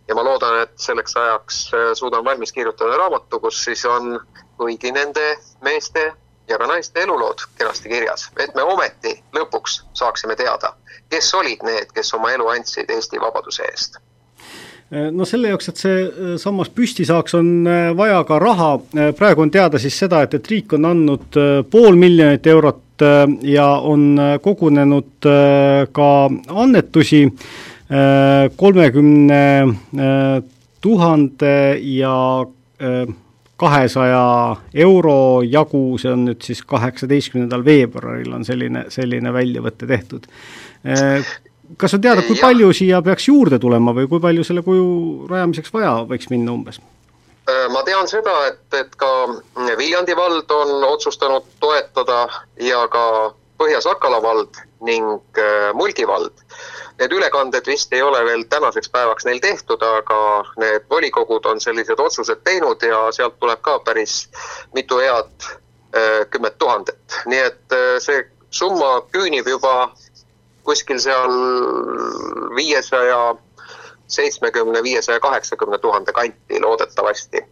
[0.08, 4.20] Ja ma loodan, et selleks ajaks äh, suudan valmis kirjutada raamatu, kus siis on
[4.58, 6.14] kõigi nende meeste
[6.50, 10.74] ja ka naiste elulood kenasti kirjas, et me ometi lõpuks saaksime teada,
[11.10, 14.00] kes olid need, kes oma elu andsid Eesti vabaduse eest
[14.90, 18.72] no selle jaoks, et see eh, sammas püsti saaks, on eh, vaja ka raha,
[19.18, 22.86] praegu on teada siis seda, et, et riik on andnud pool miljonit eurot
[23.48, 25.24] ja on kogunenud
[25.96, 26.08] ka
[26.52, 27.22] annetusi
[28.60, 29.44] kolmekümne
[30.84, 32.16] tuhande ja
[33.64, 34.26] kahesaja
[34.84, 35.16] euro
[35.48, 40.28] jagu, see on nüüd siis kaheksateistkümnendal veebruaril on selline, selline väljavõte tehtud
[41.78, 42.48] kas on teada, kui ja.
[42.48, 46.80] palju siia peaks juurde tulema või kui palju selle kuju rajamiseks vaja võiks minna umbes?
[47.50, 49.12] Äh, ma tean seda, et, et ka
[49.78, 52.26] Viljandi vald on otsustanud toetada
[52.62, 53.06] ja ka
[53.60, 56.46] Põhja-Sakala vald ning äh, Mulgi vald.
[57.00, 60.20] Need ülekanded vist ei ole veel tänaseks päevaks neil tehtud, aga
[60.60, 64.26] need volikogud on sellised otsused teinud ja sealt tuleb ka päris
[64.76, 67.22] mitu head äh, kümmet tuhandet.
[67.26, 69.92] nii et see summa küünib juba
[70.70, 71.34] kuskil seal
[72.56, 73.22] viiesaja
[74.10, 77.46] seitsmekümne, viiesaja kaheksakümne tuhande kanti loodetavasti.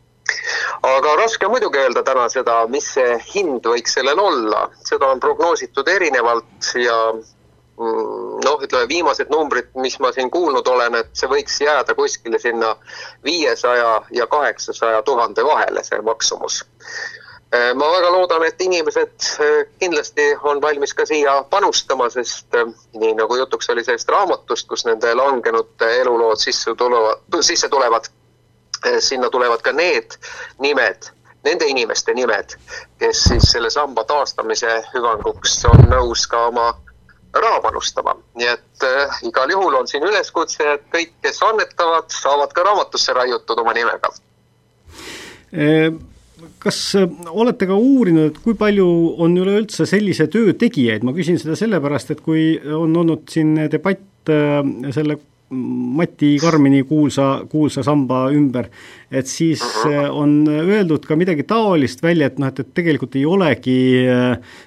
[0.83, 5.19] aga raske on muidugi öelda täna seda, mis see hind võiks sellel olla, seda on
[5.23, 11.29] prognoositud erinevalt ja mm, noh, ütleme viimased numbrid, mis ma siin kuulnud olen, et see
[11.31, 12.75] võiks jääda kuskile sinna
[13.23, 16.65] viiesaja ja kaheksasaja tuhande vahele, see maksumus
[17.51, 22.67] ma väga loodan, et inimesed äh, kindlasti on valmis ka siia panustama, sest äh,
[22.99, 28.09] nii nagu jutuks oli sellest raamatust, kus nende langenute elulood sisse tulevad, sisse tulevad,
[28.99, 30.17] sinna tulevad ka need
[30.59, 31.07] nimed,
[31.43, 32.57] nende inimeste nimed,
[32.99, 36.67] kes siis selle samba taastamise hüvanguks on nõus ka oma
[37.33, 38.15] raha panustama.
[38.35, 43.13] nii et äh, igal juhul on siin üleskutse, et kõik, kes annetavad, saavad ka raamatusse
[43.13, 44.11] raiutud oma nimega
[45.53, 45.71] e
[46.63, 48.87] kas äh, olete ka uurinud, et kui palju
[49.23, 54.31] on üleüldse sellise töö tegijaid, ma küsin seda sellepärast, et kui on olnud siin debatt
[54.33, 54.61] äh,
[54.95, 55.19] selle
[55.49, 58.65] Mati Karmini kuulsa, kuulsa samba ümber,
[59.11, 63.23] et siis äh, on öeldud ka midagi taolist välja, et noh, et, et tegelikult ei
[63.23, 63.77] olegi
[64.11, 64.57] äh,,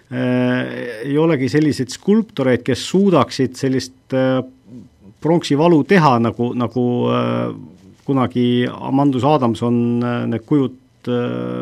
[1.05, 4.41] ei olegi selliseid skulptoreid, kes suudaksid sellist äh,
[5.21, 7.53] pronksivalu teha, nagu, nagu äh,
[8.09, 9.77] kunagi Amandus Adamson
[10.33, 10.81] need kujud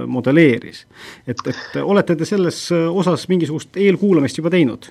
[0.06, 0.86] modelleeris.
[1.26, 4.90] et, et olete te selles äh, osas mingisugust eelkuulamist juba teinud?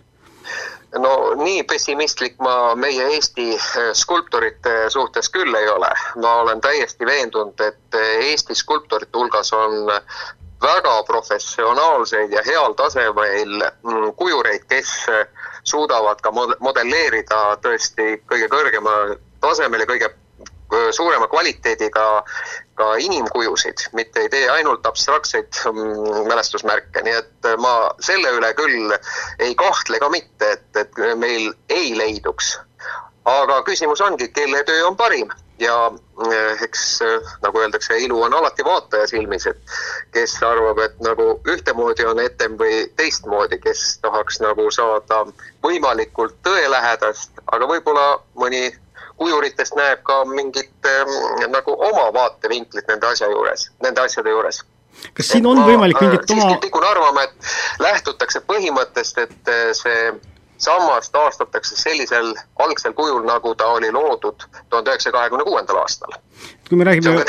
[0.98, 5.92] no nii pessimistlik ma meie Eesti äh, skulptorite suhtes küll ei ole.
[6.22, 9.92] ma olen täiesti veendunud, et Eesti skulptorite hulgas on
[10.62, 14.94] väga professionaalseid ja heal tasemel mm, kujureid, kes
[15.64, 20.10] suudavad ka modelleerida tõesti kõige kõrgemal tasemel ja kõige
[20.92, 22.06] suurema kvaliteediga
[22.78, 28.94] ka inimkujusid, mitte ei tee ainult abstraktseid mm, mälestusmärke, nii et ma selle üle küll
[29.40, 32.58] ei kahtle ka mitte, et, et meil ei leiduks.
[33.28, 35.92] aga küsimus ongi, kelle töö on parim ja
[36.32, 37.00] eh, eks
[37.42, 39.58] nagu öeldakse, ilu on alati vaataja silmis, et
[40.14, 45.24] kes arvab, et nagu ühtemoodi on etem või teistmoodi, kes tahaks nagu saada
[45.66, 48.70] võimalikult tõelähedast, aga võib-olla mõni
[49.18, 50.90] kujuritest näeb ka mingit
[51.50, 54.64] nagu oma vaatevinklit nende asja juures, nende asjade juures.
[55.14, 57.54] kas siin on ma, võimalik mingit äh, oma siiski tikun arvama, et
[57.84, 60.12] lähtutakse põhimõttest, et äh, see
[60.58, 66.18] sammas taastatakse sellisel algsel kujul, nagu ta oli loodud tuhande üheksasaja kahekümne kuuendal aastal.
[66.70, 67.24] kui me räägime,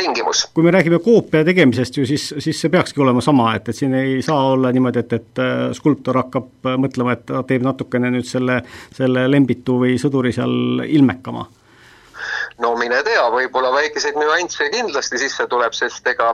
[0.55, 3.95] kui me räägime koopia tegemisest ju, siis, siis see peakski olema sama, et, et siin
[3.95, 8.11] ei saa olla niimoodi, et, et äh, skulptor hakkab äh, mõtlema, et ta teeb natukene
[8.17, 8.63] nüüd selle,
[8.97, 11.47] selle lembitu või sõduri seal ilmekama
[12.59, 16.33] no mine tea, võib-olla väikeseid nüansse kindlasti sisse tuleb, sest ega,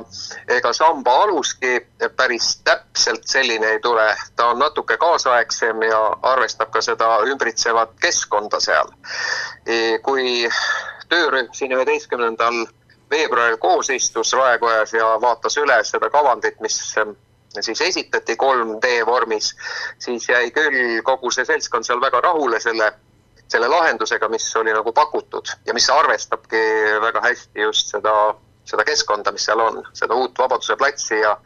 [0.49, 1.77] ega samba aluski
[2.17, 4.07] päris täpselt selline ei tule.
[4.37, 8.89] ta on natuke kaasaegsem ja arvestab ka seda ümbritsevat keskkonda seal.
[9.67, 10.49] E, kui
[11.09, 12.65] töörühm siin üheteistkümnendal
[13.11, 16.81] veebruaril koos istus Raekojas ja vaatas üle seda kavandit, mis
[17.61, 19.53] siis esitati 3D vormis,
[19.99, 22.93] siis jäi küll kogu see seltskond seal väga rahule selle
[23.49, 26.61] selle lahendusega, mis oli nagu pakutud ja mis arvestabki
[27.01, 31.37] väga hästi just seda, seda keskkonda, mis seal on, seda uut Vabaduse platsi ja,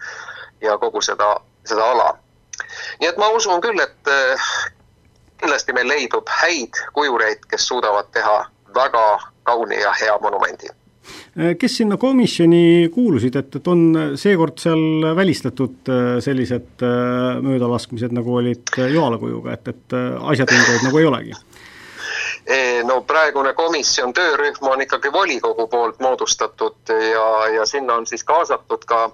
[0.63, 1.35] ja kogu seda,
[1.67, 2.11] seda ala.
[3.01, 4.49] nii et ma usun küll, et eh,
[5.43, 8.41] kindlasti meil leidub häid kujureid, kes suudavad teha
[8.75, 9.07] väga
[9.49, 15.91] kauni ja hea monumendi eh, kes sinna komisjoni kuulusid, et, et on seekord seal välistatud
[15.91, 16.87] eh, sellised
[17.43, 21.39] möödalaskmised, nagu olid Joala kujuga, et, et asjatundjaid nagu ei olegi?
[22.85, 28.85] No praegune komisjon, töörühm on ikkagi volikogu poolt moodustatud ja, ja sinna on siis kaasatud
[28.89, 29.05] ka,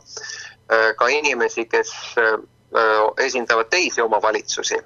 [0.72, 2.38] äh, ka inimesi, kes äh,
[3.18, 4.78] esindavad teisi omavalitsusi.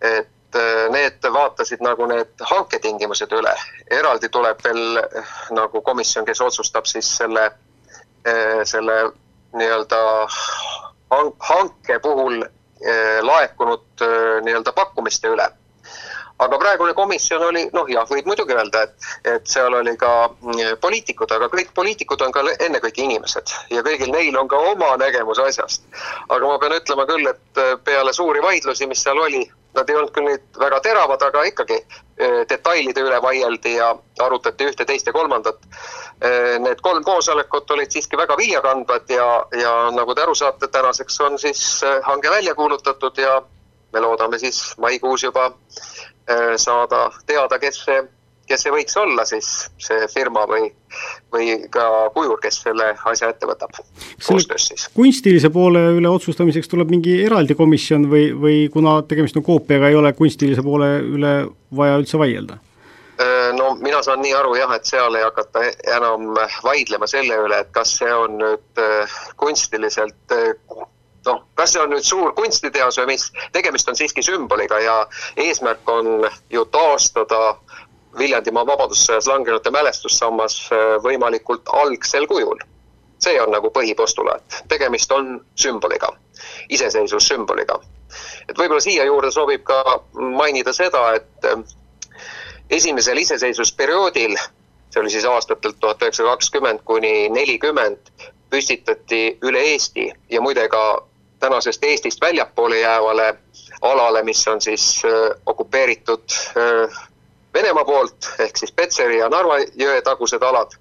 [0.00, 0.56] et
[0.90, 3.52] need vaatasid nagu need hanketingimused üle.
[3.90, 5.02] eraldi tuleb veel
[5.50, 7.50] nagu komisjon, kes otsustab siis selle,
[8.64, 8.96] selle
[9.52, 10.00] nii-öelda
[11.38, 12.40] hanke puhul
[13.22, 14.06] laekunud
[14.42, 15.50] nii-öelda pakkumiste üle
[16.40, 20.80] aga praegune komisjon oli, noh jah, võib muidugi öelda, et, et seal oli ka mm,
[20.82, 25.40] poliitikud, aga kõik poliitikud on ka ennekõike inimesed ja kõigil neil on ka oma nägemus
[25.44, 25.84] asjast.
[26.28, 29.42] aga ma pean ütlema küll, et äh, peale suuri vaidlusi, mis seal oli,
[29.76, 33.92] nad ei olnud küll nüüd väga teravad, aga ikkagi äh, detailide üle vaieldi ja
[34.24, 35.60] arutati ühte, teist ja kolmandat.
[36.24, 41.20] Äh, need kolm koosolekut olid siiski väga viljakandvad ja, ja nagu te aru saate, tänaseks
[41.28, 41.64] on siis
[42.08, 43.42] hange välja kuulutatud ja
[43.92, 45.50] me loodame siis maikuus juba
[46.60, 48.00] saada teada, kes see,
[48.50, 49.48] kes see võiks olla siis,
[49.82, 50.70] see firma või,
[51.32, 53.76] või ka kujur, kes selle asja ette võtab,
[54.26, 54.88] koostöös siis.
[54.94, 60.00] kunstilise poole üle otsustamiseks tuleb mingi eraldi komisjon või, või kuna tegemist on koopiaga, ei
[60.00, 61.34] ole kunstilise poole üle
[61.76, 62.58] vaja üldse vaielda?
[63.20, 65.66] Äh, no mina saan nii aru jah, et seal ei hakata
[65.96, 66.30] enam
[66.64, 70.38] vaidlema selle üle, et kas see on nüüd äh, kunstiliselt
[71.26, 74.96] noh, kas see on nüüd suur kunstiteos või mis, tegemist on siiski sümboliga ja
[75.36, 77.56] eesmärk on ju taastada
[78.18, 82.58] Viljandimaa vabadussõjas langenute mälestussammas äh, võimalikult algsel kujul.
[83.20, 86.08] see on nagu põhipostulaat, tegemist on sümboliga,
[86.68, 87.76] iseseisvussümboliga.
[88.48, 91.62] et võib-olla siia juurde sobib ka mainida seda, et äh,
[92.70, 94.36] esimesel iseseisvusperioodil,
[94.90, 98.10] see oli siis aastatel tuhat üheksasada kakskümmend kuni nelikümmend,
[98.50, 100.82] püstitati üle Eesti ja muide ka
[101.40, 103.34] tänasest Eestist väljapoole jäävale
[103.82, 106.22] alale, mis on siis äh, okupeeritud
[106.56, 107.06] äh,
[107.54, 110.76] Venemaa poolt ehk siis Petseri ja Narva jõe tagused alad.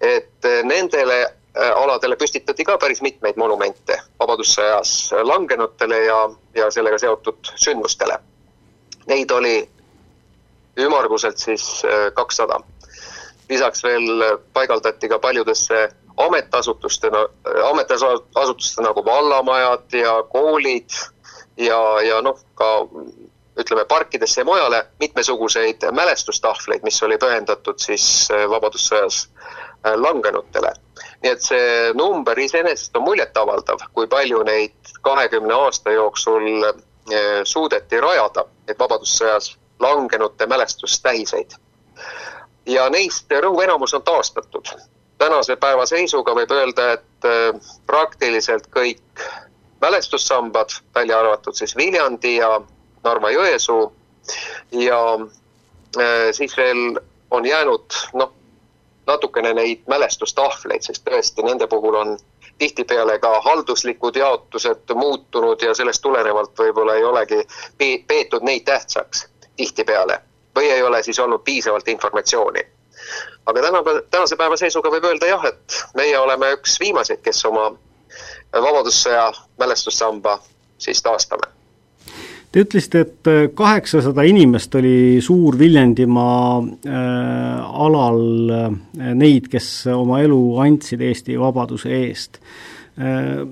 [0.00, 6.18] et äh, nendele aladele püstitati ka päris mitmeid monumente vabadussõjas langenutele ja,
[6.54, 8.18] ja sellega seotud sündmustele.
[9.08, 9.54] Neid oli
[10.76, 11.64] ümmarguselt siis
[12.14, 12.60] kakssada.
[13.48, 17.18] lisaks veel paigaldati ka paljudesse ametiasutustena,
[17.70, 20.90] ametiasutuste nagu vallamajad ja koolid
[21.56, 22.86] ja, ja noh, ka
[23.56, 30.72] ütleme, parkidesse ja mujale mitmesuguseid mälestustahvleid, mis oli pühendatud siis äh, Vabadussõjas äh, langenutele.
[31.22, 36.82] nii et see number iseenesest on muljetavaldav, kui palju neid kahekümne aasta jooksul äh,
[37.44, 41.56] suudeti rajada, et Vabadussõjas langenute mälestustähiseid.
[42.66, 44.68] ja neist rõhuv enamus on taastatud
[45.18, 49.24] tänase päeva seisuga võib öelda, et äh, praktiliselt kõik
[49.80, 52.60] mälestussambad, välja arvatud siis Viljandi ja
[53.04, 53.92] Narva-Jõesuu
[54.72, 57.00] ja äh, siis veel
[57.30, 58.32] on jäänud noh,
[59.06, 62.16] natukene neid mälestustahvleid, sest tõesti nende puhul on
[62.58, 67.42] tihtipeale ka halduslikud jaotused muutunud ja sellest tulenevalt võib-olla ei olegi
[68.08, 69.26] peetud neid tähtsaks
[69.56, 70.20] tihtipeale
[70.56, 72.64] või ei ole siis olnud piisavalt informatsiooni
[73.46, 77.70] aga täna, tänase päeva seisuga võib öelda jah, et meie oleme üks viimaseid, kes oma
[78.56, 80.38] Vabadussõja mälestussamba
[80.78, 81.50] siis taastame.
[82.52, 83.28] Te ütlesite, et
[83.58, 88.22] kaheksasada inimest oli Suur-Viljandimaa äh, alal
[88.54, 88.70] äh,
[89.18, 92.40] neid, kes oma elu andsid Eesti vabaduse eest
[92.96, 93.44] äh,.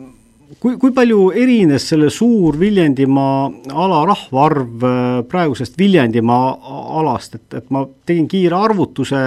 [0.60, 4.86] Kui, kui palju erines selle Suur-Viljandimaa ala rahvaarv
[5.30, 6.54] praegusest Viljandimaa
[7.00, 9.20] alast, et, et ma tegin kiire arvutuse,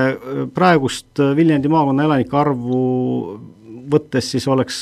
[0.55, 2.82] praegust Viljandi maakonna elanike arvu
[3.91, 4.82] võttes siis oleks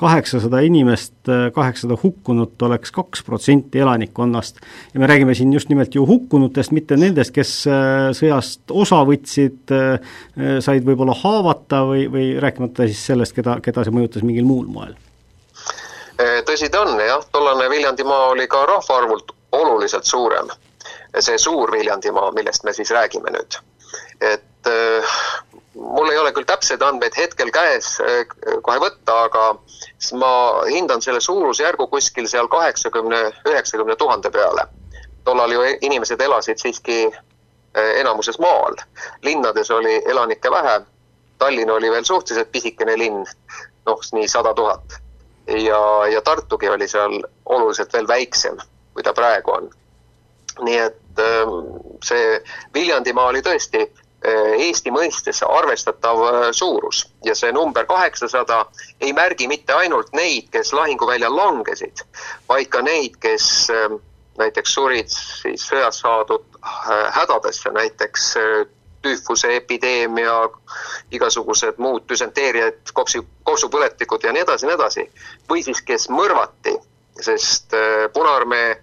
[0.00, 4.60] kaheksasada inimest, kaheksasada hukkunut oleks kaks protsenti elanikkonnast.
[4.94, 9.74] ja me räägime siin just nimelt ju hukkunutest, mitte nendest, kes äh, sõjast osa võtsid,
[9.76, 10.16] äh,
[10.60, 14.96] said võib-olla haavata või, või rääkimata siis sellest, keda, keda see mõjutas mingil muul moel.
[16.20, 20.48] Äh, tõsi ta on jah, tollane Viljandimaa oli ka rahvaarvult oluliselt suurem.
[21.18, 23.56] see suur Viljandimaa, millest me siis räägime nüüd.
[24.20, 24.68] et
[25.74, 28.22] mul ei ole küll täpseid andmeid hetkel käes eh,
[28.62, 29.44] kohe võtta, aga
[30.20, 30.32] ma
[30.68, 34.66] hindan selle suurusjärgu kuskil seal kaheksakümne, üheksakümne tuhande peale.
[35.24, 38.76] tollal ju inimesed elasid siiski eh, enamuses maal.
[39.22, 40.80] linnades oli elanikke vähe.
[41.38, 43.24] Tallinn oli veel suhteliselt pisikene linn,
[43.86, 44.99] noh, nii sada tuhat.
[45.50, 45.80] Ja,
[46.12, 48.58] ja Tartugi oli seal oluliselt veel väiksem,
[48.94, 49.70] kui ta praegu on.
[50.60, 51.56] nii et eh,
[52.04, 52.40] see
[52.74, 53.86] Viljandimaa oli tõesti
[54.20, 58.66] Eh, Eesti mõistes arvestatav eh, suurus ja see number kaheksasada
[59.00, 62.02] ei märgi mitte ainult neid, kes lahinguväljal langesid,
[62.48, 63.94] vaid ka neid, kes eh,
[64.36, 66.44] näiteks surid siis sõjas saadud
[67.16, 68.26] hädadesse, näiteks
[69.02, 70.34] tüüfuse epideemia,
[71.10, 75.06] igasugused muud düsenteeriad, kopsi, kopsupõletikud ja nii edasi, nii edasi.
[75.50, 76.76] või siis, kes mõrvati,
[77.20, 77.74] sest
[78.12, 78.82] Punaarmee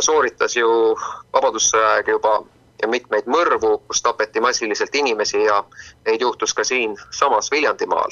[0.00, 0.68] sooritas ju
[1.32, 2.40] Vabadussõja aega juba
[2.82, 5.62] ja mitmeid mõrvu, kus tapeti massiliselt inimesi ja
[6.06, 8.10] neid juhtus ka siinsamas Viljandimaal.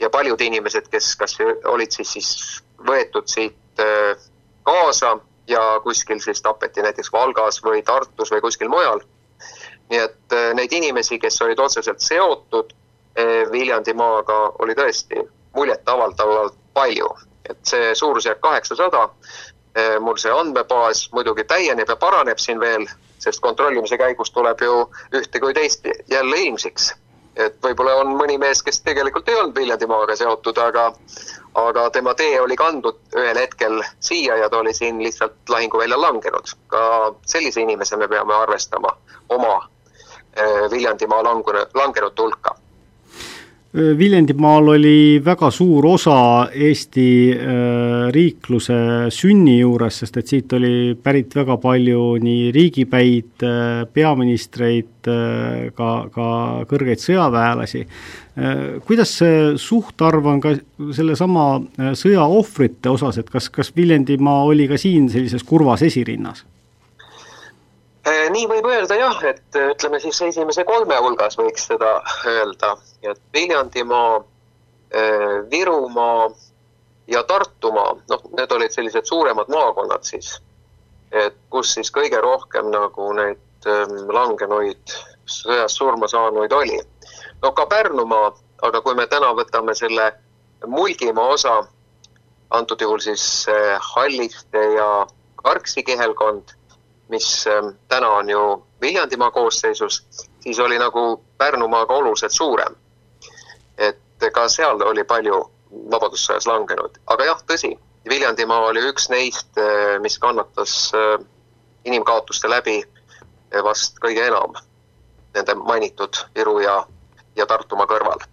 [0.00, 4.16] ja paljud inimesed, kes kas olid siis, siis võetud siit äh,
[4.64, 9.00] kaasa ja kuskil siis tapeti näiteks Valgas või Tartus või kuskil mujal.
[9.90, 17.10] Nii et äh, neid inimesi, kes olid otseselt seotud äh, Viljandimaaga, oli tõesti muljetavaldavalt palju.
[17.50, 19.08] et see suurusjärk kaheksasada,
[20.00, 22.84] mul see andmebaas muidugi täieneb ja paraneb siin veel
[23.20, 24.74] sest kontrollimise käigus tuleb ju
[25.16, 26.94] ühte kui teist jälle ilmsiks.
[27.36, 30.90] et võib-olla on mõni mees, kes tegelikult ei olnud Viljandimaaga seotud, aga
[31.60, 36.54] aga tema tee oli kandnud ühel hetkel siia ja ta oli siin lihtsalt lahinguväljal langenud.
[36.66, 38.96] ka sellise inimese me peame arvestama
[39.28, 39.68] oma eh,
[40.70, 42.54] Viljandimaa langenud, langenute hulka
[43.70, 47.04] Viljandimaal oli väga suur osa Eesti
[48.10, 48.78] riikluse
[49.14, 53.46] sünni juures, sest et siit oli pärit väga palju nii riigipäid,
[53.94, 54.90] peaministreid,
[55.78, 56.26] ka, ka
[56.66, 57.86] kõrgeid sõjaväelasi.
[58.90, 60.56] kuidas see suhtarv on ka
[60.90, 61.46] sellesama
[61.94, 66.42] sõja ohvrite osas, et kas, kas Viljandimaa oli ka siin sellises kurvas esirinnas?
[68.08, 71.98] Äh, nii võib öelda jah, et äh, ütleme siis esimese kolme hulgas võiks seda
[72.28, 72.70] öelda,
[73.04, 74.22] et Viljandimaa,
[74.96, 76.30] äh, Virumaa
[77.12, 80.30] ja Tartumaa, noh, need olid sellised suuremad maakonnad siis,
[81.12, 84.94] et kus siis kõige rohkem nagu neid ähm, langenuid,
[85.28, 86.78] sõjas surma saanuid oli.
[87.42, 88.30] no ka Pärnumaa,
[88.62, 90.12] aga kui me täna võtame selle
[90.64, 91.58] Mulgimaa osa,
[92.50, 93.26] antud juhul siis
[93.92, 94.88] Halliste ja
[95.42, 96.54] Karksi kihelkond
[97.10, 100.06] mis ähm, täna on ju Viljandimaa koosseisus,
[100.40, 102.76] siis oli nagu Pärnumaaga oluliselt suurem.
[103.78, 105.50] et ka seal oli palju
[105.90, 107.70] Vabadussõjas langenud, aga jah, tõsi,
[108.08, 111.20] Viljandimaa oli üks neist, äh, mis kannatas äh,
[111.84, 114.56] inimkaotuste läbi äh, vast kõige enam
[115.34, 116.80] nende mainitud Viru ja,
[117.36, 118.24] ja Tartumaa kõrval.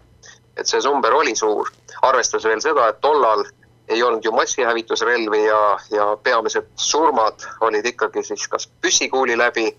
[0.57, 1.69] et see number oli suur,
[2.01, 3.45] arvestades veel seda, et tollal
[3.87, 9.69] ei olnud ju massihävitusrelvi ja, ja peamised surmad olid ikkagi siis kas püssikuuli läbi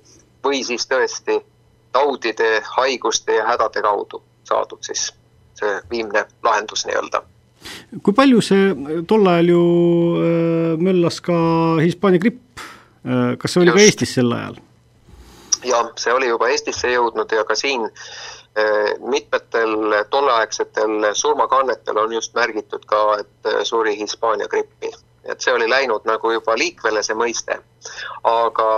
[0.45, 1.41] või siis tõesti
[1.93, 5.11] taudide, haiguste ja hädade kaudu saadud siis
[5.59, 7.23] see viimne lahendus nii-öelda.
[8.03, 9.63] kui palju see tol ajal ju
[10.23, 11.37] äh, möllas ka
[11.83, 12.63] Hispaania gripp,
[13.05, 13.79] äh, kas see oli Just.
[13.79, 14.57] ka Eestis sel ajal?
[15.65, 18.38] jah, see oli juba Eestisse jõudnud ja ka siin äh, Äh,
[18.99, 24.93] mitmetel tolleaegsetel surmakannetel on just märgitud ka, et äh, suri Hispaania grippi.
[25.25, 27.59] et see oli läinud nagu juba liikvele, see mõiste.
[28.25, 28.69] aga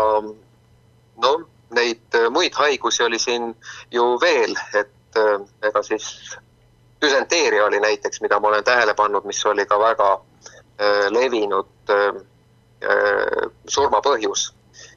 [1.24, 3.54] noh, neid muid haigusi oli siin
[3.90, 5.20] ju veel, et
[5.62, 6.36] ega siis
[7.02, 10.10] düsenteeria oli näiteks, mida ma olen tähele pannud, mis oli ka väga
[11.10, 11.94] levinud
[13.68, 14.52] surmapõhjus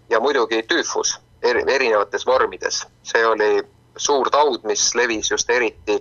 [0.09, 3.61] ja muidugi tüüfus erinevates vormides, see oli
[3.97, 5.99] suur taud, mis levis just eriti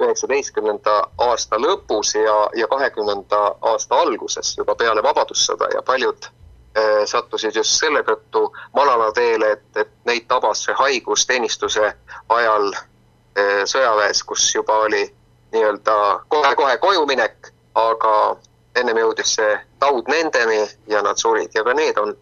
[0.00, 5.68] üheksateistkümnenda aasta lõpus ja, ja kahekümnenda aasta alguses, juba peale Vabadussõda.
[5.74, 11.26] Ja paljud äh, sattusid just selle tõttu Malala teele, et, et neid tabas see haigus
[11.26, 11.92] teenistuse
[12.28, 15.04] ajal äh, sõjaväes, kus juba oli
[15.52, 15.98] nii-öelda
[16.32, 18.16] kohe-kohe koju minek, aga
[18.80, 21.52] ennem jõudis see taud nendeni ja nad surid.
[21.54, 22.16] Ja ka need on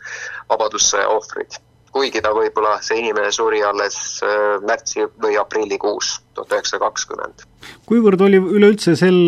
[0.50, 1.60] Vabadussõja ohvrid
[1.94, 7.44] kuigi ta võib-olla, see inimene suri alles äh, märtsi või aprillikuus tuhat üheksasada kakskümmend.
[7.90, 9.18] kuivõrd oli üleüldse sel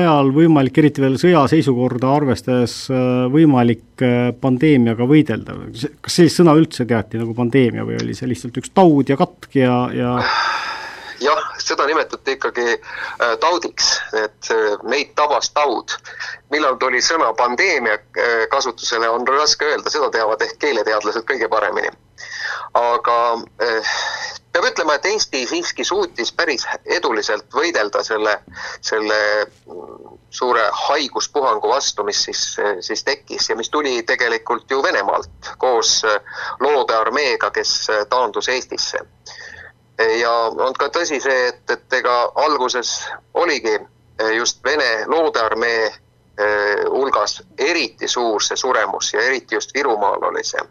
[0.00, 5.56] ajal võimalik, eriti veel sõjaseisukorda arvestades, äh, võimalik äh, pandeemiaga võidelda?
[6.02, 9.54] kas sellist sõna üldse teati nagu pandeemia või oli see lihtsalt üks taud ja katk
[9.60, 10.16] ja, ja
[11.20, 13.92] jah, seda nimetati ikkagi äh, taudiks,
[14.24, 15.96] et äh, meid tabas taud.
[16.50, 21.90] millal tuli sõna pandeemia äh, kasutusele, on raske öelda, seda teavad ehk keeleteadlased kõige paremini.
[22.74, 23.16] aga
[24.52, 28.36] peab ütlema, et Eesti siiski suutis päris eduliselt võidelda selle,
[28.80, 32.44] selle mm, suure haiguspuhangu vastu, mis siis,
[32.80, 36.04] siis tekkis ja mis tuli tegelikult ju Venemaalt koos
[36.60, 37.74] loode armeega, kes
[38.10, 39.02] taandus Eestisse
[40.20, 42.92] ja on ka tõsi see, et, et ega alguses
[43.34, 50.24] oligi eh, just Vene loodearmee eh, hulgas eriti suur see suremus ja eriti just Virumaal
[50.30, 50.62] oli see.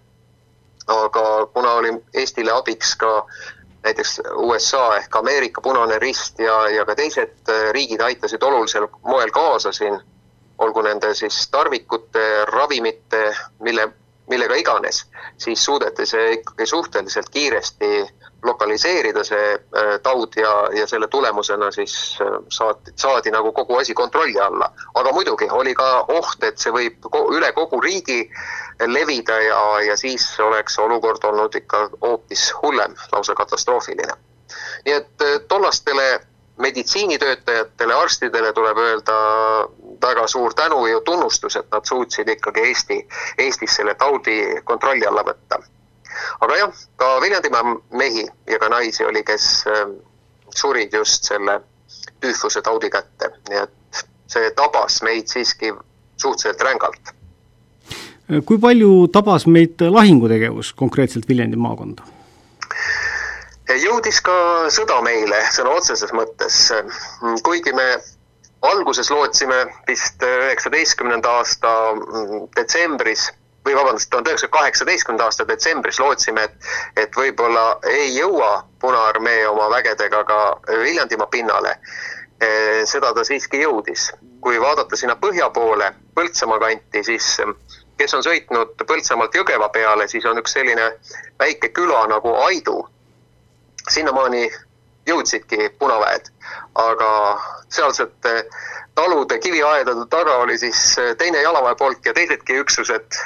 [0.90, 3.26] aga kuna oli Eestile abiks ka
[3.84, 9.32] näiteks USA ehk Ameerika Punane Rist ja, ja ka teised eh, riigid aitasid olulisel moel
[9.32, 10.00] kaasa siin,
[10.58, 13.90] olgu nende siis tarvikute, ravimite, mille,
[14.30, 15.06] millega iganes,
[15.38, 18.08] siis suudeti see ikkagi suhteliselt kiiresti
[18.44, 23.94] lokaliseerida see äh, taud ja, ja selle tulemusena siis äh, saati, saadi nagu kogu asi
[23.94, 24.72] kontrolli alla.
[24.94, 28.22] aga muidugi oli ka oht, et see võib üle kogu riigi
[28.88, 34.16] levida ja, ja siis oleks olukord olnud ikka hoopis hullem, lausa katastroofiline.
[34.86, 36.20] nii et äh, tollastele
[36.60, 39.18] meditsiinitöötajatele, arstidele tuleb öelda
[40.02, 45.24] väga suur tänu ja tunnustus, et nad suutsid ikkagi Eesti, Eestis selle taudi kontrolli alla
[45.24, 45.62] võtta
[46.42, 49.98] aga jah, ka Viljandimaa mehi ja ka naisi oli, kes ähm,
[50.56, 51.62] surid just selle
[52.22, 55.74] tüüfuse taudi kätte, nii et see tabas meid siiski
[56.22, 57.16] suhteliselt rängalt.
[58.46, 62.04] kui palju tabas meid lahingutegevus konkreetselt Viljandi maakonda?
[63.80, 64.36] jõudis ka
[64.74, 66.56] sõda meile sõna otseses mõttes,
[67.46, 67.86] kuigi me
[68.66, 73.30] alguses lootsime vist üheksateistkümnenda aasta mm, detsembris
[73.70, 79.70] või vabandust, tuhande üheksasaja kaheksateistkümnenda aasta detsembris lootsime, et, et võib-olla ei jõua Punaarmee oma
[79.70, 80.40] vägedega ka
[80.70, 81.76] Viljandimaa pinnale.
[82.40, 84.12] Eh, seda ta siiski jõudis.
[84.42, 87.26] kui vaadata sinna põhja poole, Põltsamaa kanti, siis
[88.00, 90.94] kes on sõitnud Põltsamaalt Jõgeva peale, siis on üks selline
[91.40, 92.88] väike küla nagu Aidu.
[93.90, 94.50] sinnamaani
[95.08, 96.30] jõudsidki punaväed,
[96.76, 97.12] aga
[97.70, 98.46] sealsete
[98.96, 103.20] talude kiviaedade taga oli siis teine jalaväepolk ja teisedki üksused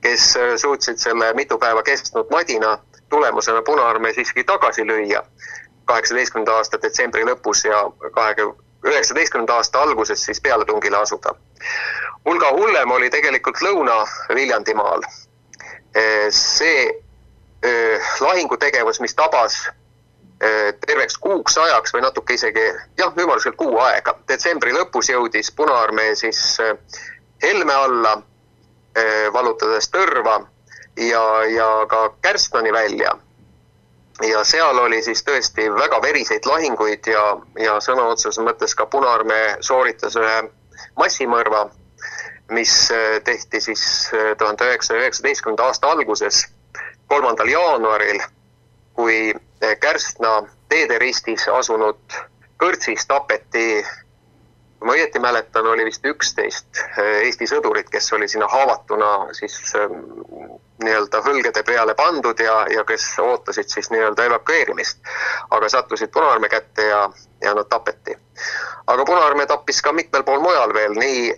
[0.00, 5.22] kes äh, suutsid selle mitu päeva kestnud madina tulemusena Punaarmee siiski tagasi lüüa
[5.84, 8.54] kaheksateistkümnenda aasta detsembri lõpus ja kahekümne,
[8.86, 11.34] üheksateistkümnenda aasta alguses siis pealetungile asuda.
[12.24, 15.04] hulga hullem oli tegelikult Lõuna-Viljandimaal.
[15.96, 19.68] Äh, see äh, lahingutegevus, mis tabas
[20.86, 22.62] terveks kuuks ajaks või natuke isegi
[22.98, 24.16] jah, ümmarguselt kuu aega.
[24.28, 26.58] detsembri lõpus jõudis Punaarmee siis
[27.42, 28.16] Helme alla
[29.32, 30.34] valutades tõrva
[30.96, 33.18] ja, ja ka Kärstnani välja.
[34.22, 37.22] ja seal oli siis tõesti väga veriseid lahinguid ja,
[37.58, 40.42] ja sõna otseses mõttes ka Punaarmee sooritas ühe
[41.00, 41.70] massimõrva,
[42.50, 46.44] mis eh, tehti siis tuhande üheksasaja üheksateistkümnenda aasta alguses,
[47.08, 48.20] kolmandal jaanuaril,
[48.94, 49.32] kui
[49.80, 52.16] Kärstna teederistis asunud
[52.58, 53.82] kõrtsis tapeti
[54.82, 59.54] kui ma õieti mäletan, oli vist üksteist äh, Eesti sõdurit, kes oli sinna haavatuna siis
[59.78, 59.92] ähm,
[60.82, 64.98] nii-öelda hõlgede peale pandud ja, ja kes ootasid siis nii-öelda evakueerimist.
[65.50, 67.04] aga sattusid Punaarmee kätte ja,
[67.44, 68.16] ja nad tapeti.
[68.86, 71.30] aga Punaarmee tappis ka mitmel pool mujal veel, nii,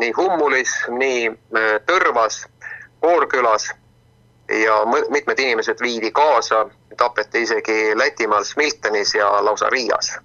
[0.00, 2.46] nii Hummulis, nii äh, Tõrvas,
[3.04, 3.74] Koorkülas
[4.48, 6.64] ja mitmed inimesed viidi kaasa,
[6.96, 10.16] tapeti isegi Lätimaal Smiltenis ja lausa Riias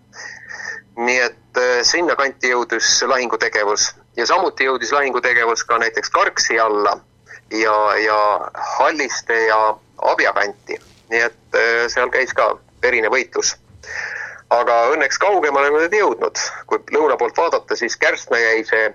[0.98, 6.98] nii et äh, sinnakanti jõudis lahingutegevus ja samuti jõudis lahingutegevus ka näiteks Karksi alla
[7.52, 8.20] ja, ja
[8.78, 10.80] Halliste ja Abja kanti.
[11.10, 13.56] nii et äh, seal käis ka verine võitlus.
[14.50, 16.40] aga õnneks kaugemale nad ei jõudnud.
[16.68, 18.94] kui lõuna poolt vaadata, siis Kärstna jäi see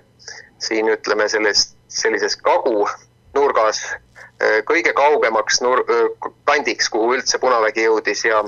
[0.58, 5.84] siin ütleme sellest, sellises kagunurgas äh, kõige kaugemaks nur-,
[6.44, 8.40] kandiks, kuhu üldse Punavägi jõudis ja,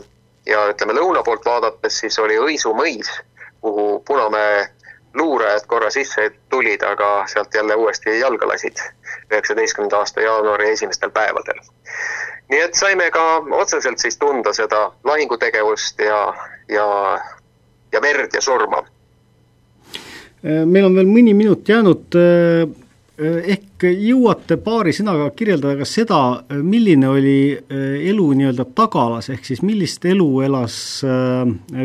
[0.47, 3.13] ja ütleme lõuna poolt vaadates siis oli Õisu mõis
[3.63, 4.67] kuhu Punamäe
[5.15, 8.81] luurajad korra sisse tulid, aga sealt jälle uuesti jalga lasid
[9.33, 11.61] üheksateistkümnenda aasta jaanuari esimestel päevadel.
[12.49, 16.35] nii et saime ka otseselt siis tunda seda lahingutegevust ja,
[16.69, 16.87] ja,
[17.93, 18.83] ja verd ja surma
[20.43, 22.17] meil on veel mõni minut jäänud,
[23.55, 26.19] ehk jõuate paari sõnaga kirjeldada ka seda,
[26.63, 27.37] milline oli
[28.11, 30.77] elu nii-öelda tagalas, ehk siis millist elu elas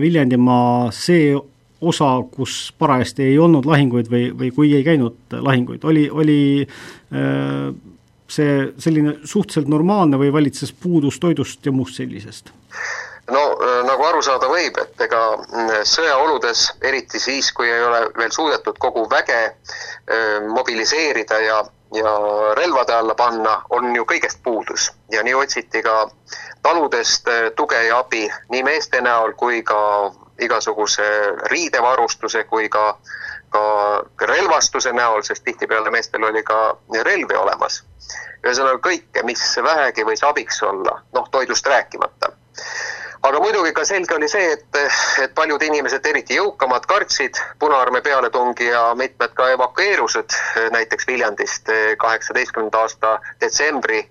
[0.01, 1.36] Viljandimaa see
[1.82, 6.39] osa, kus parajasti ei olnud lahinguid või, või kui ei käinud lahinguid, oli, oli
[8.28, 12.51] see selline suhteliselt normaalne või valitses puudus toidust ja muust sellisest?
[13.32, 18.05] no äh, nagu aru saada võib, et ega mm, sõjaoludes, eriti siis, kui ei ole
[18.17, 21.57] veel suudetud kogu väge äh, mobiliseerida ja,
[21.95, 22.13] ja
[22.59, 24.91] relvade alla panna, on ju kõigest puudus.
[25.11, 26.07] ja nii otsiti ka
[26.63, 30.11] taludest äh, tuge ja abi nii meeste näol kui ka
[30.41, 31.05] igasuguse
[31.51, 32.97] riidevarustuse kui ka,
[33.49, 33.63] ka
[34.29, 37.83] relvastuse näol, sest tihtipeale meestel oli ka relvi olemas.
[38.45, 42.31] ühesõnaga kõike, mis vähegi võis abiks olla, noh, toidust rääkimata
[43.27, 44.77] aga muidugi ka selge oli see, et,
[45.23, 50.35] et paljud inimesed, eriti jõukamad, kartsid Punaarmee pealetungi ja mitmed ka evakueerused
[50.71, 54.05] näiteks Viljandist kaheksateistkümnenda aasta detsembri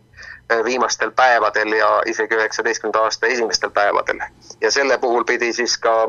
[0.64, 4.20] viimastel päevadel ja isegi üheksateistkümnenda aasta esimestel päevadel.
[4.60, 6.08] ja selle puhul pidi siis ka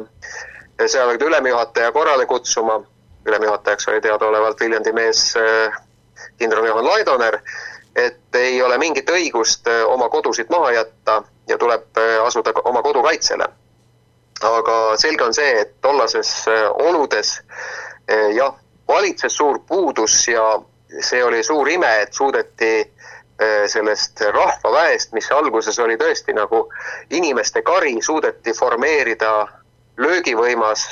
[0.81, 2.83] sõjavägede ülemjuhataja korrale kutsuma,
[3.25, 5.33] ülemjuhatajaks oli teadaolevalt Viljandi mees
[6.37, 7.39] kindral Johan Laidoner,
[7.95, 13.47] et ei ole mingit õigust oma kodusid maha jätta ja tuleb asuda oma kodu kaitsele.
[14.41, 17.41] aga selge on see, et tollases oludes
[18.35, 18.53] jah,
[18.87, 20.59] valitses suur puudus ja
[21.01, 22.93] see oli suur ime, et suudeti
[23.69, 26.63] sellest rahvaväest, mis alguses oli tõesti nagu
[27.13, 29.47] inimeste kari, suudeti formeerida
[29.97, 30.87] löögivõimas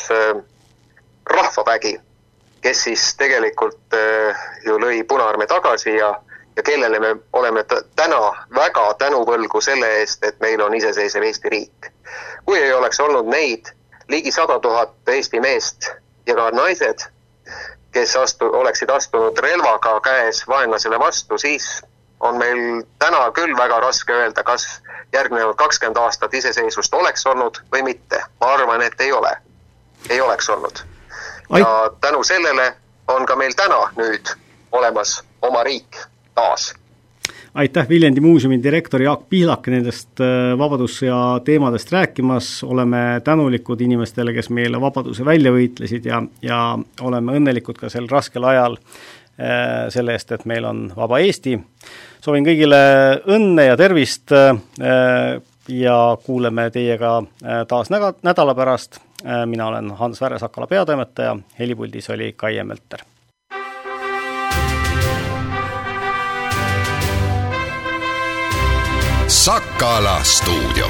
[1.30, 1.96] rahvavägi,
[2.62, 3.98] kes siis tegelikult
[4.66, 6.14] ju lõi Punaarmee tagasi ja
[6.56, 7.64] ja kellele me oleme
[7.96, 8.22] täna
[8.56, 11.92] väga tänuvõlgu selle eest, et meil on iseseisev Eesti riik.
[12.46, 13.72] kui ei oleks olnud neid
[14.10, 15.90] ligi sada tuhat Eesti meest
[16.28, 17.00] ja ka naised,
[17.92, 21.82] kes astu-, oleksid astunud relvaga käes vaenlasele vastu, siis
[22.20, 24.82] on meil täna küll väga raske öelda, kas
[25.14, 28.24] järgnevad kakskümmend aastat iseseisvust oleks olnud või mitte.
[28.42, 29.38] ma arvan, et ei ole,
[30.10, 30.80] ei oleks olnud.
[31.60, 32.74] ja tänu sellele
[33.08, 34.36] on ka meil täna nüüd
[34.72, 36.02] olemas oma riik
[36.36, 36.74] taas
[37.56, 44.50] aitäh, Viljandi muuseumi direktor Jaak Pihlak nendest äh, Vabadussõja teemadest rääkimas, oleme tänulikud inimestele, kes
[44.50, 46.60] meile vabaduse välja võitlesid ja, ja
[47.02, 48.76] oleme õnnelikud ka sel raskel ajal
[49.92, 51.58] selle eest, et meil on vaba Eesti.
[52.24, 52.78] soovin kõigile
[53.28, 54.54] õnne ja tervist äh,
[55.68, 57.18] ja kuuleme teiega
[57.68, 59.00] taas näga-, nädala pärast,
[59.46, 63.02] mina olen Hans Väre-Sakala peatoimetaja, helipuldis oli Kaie Mölter.
[69.28, 70.88] Sakala stuudio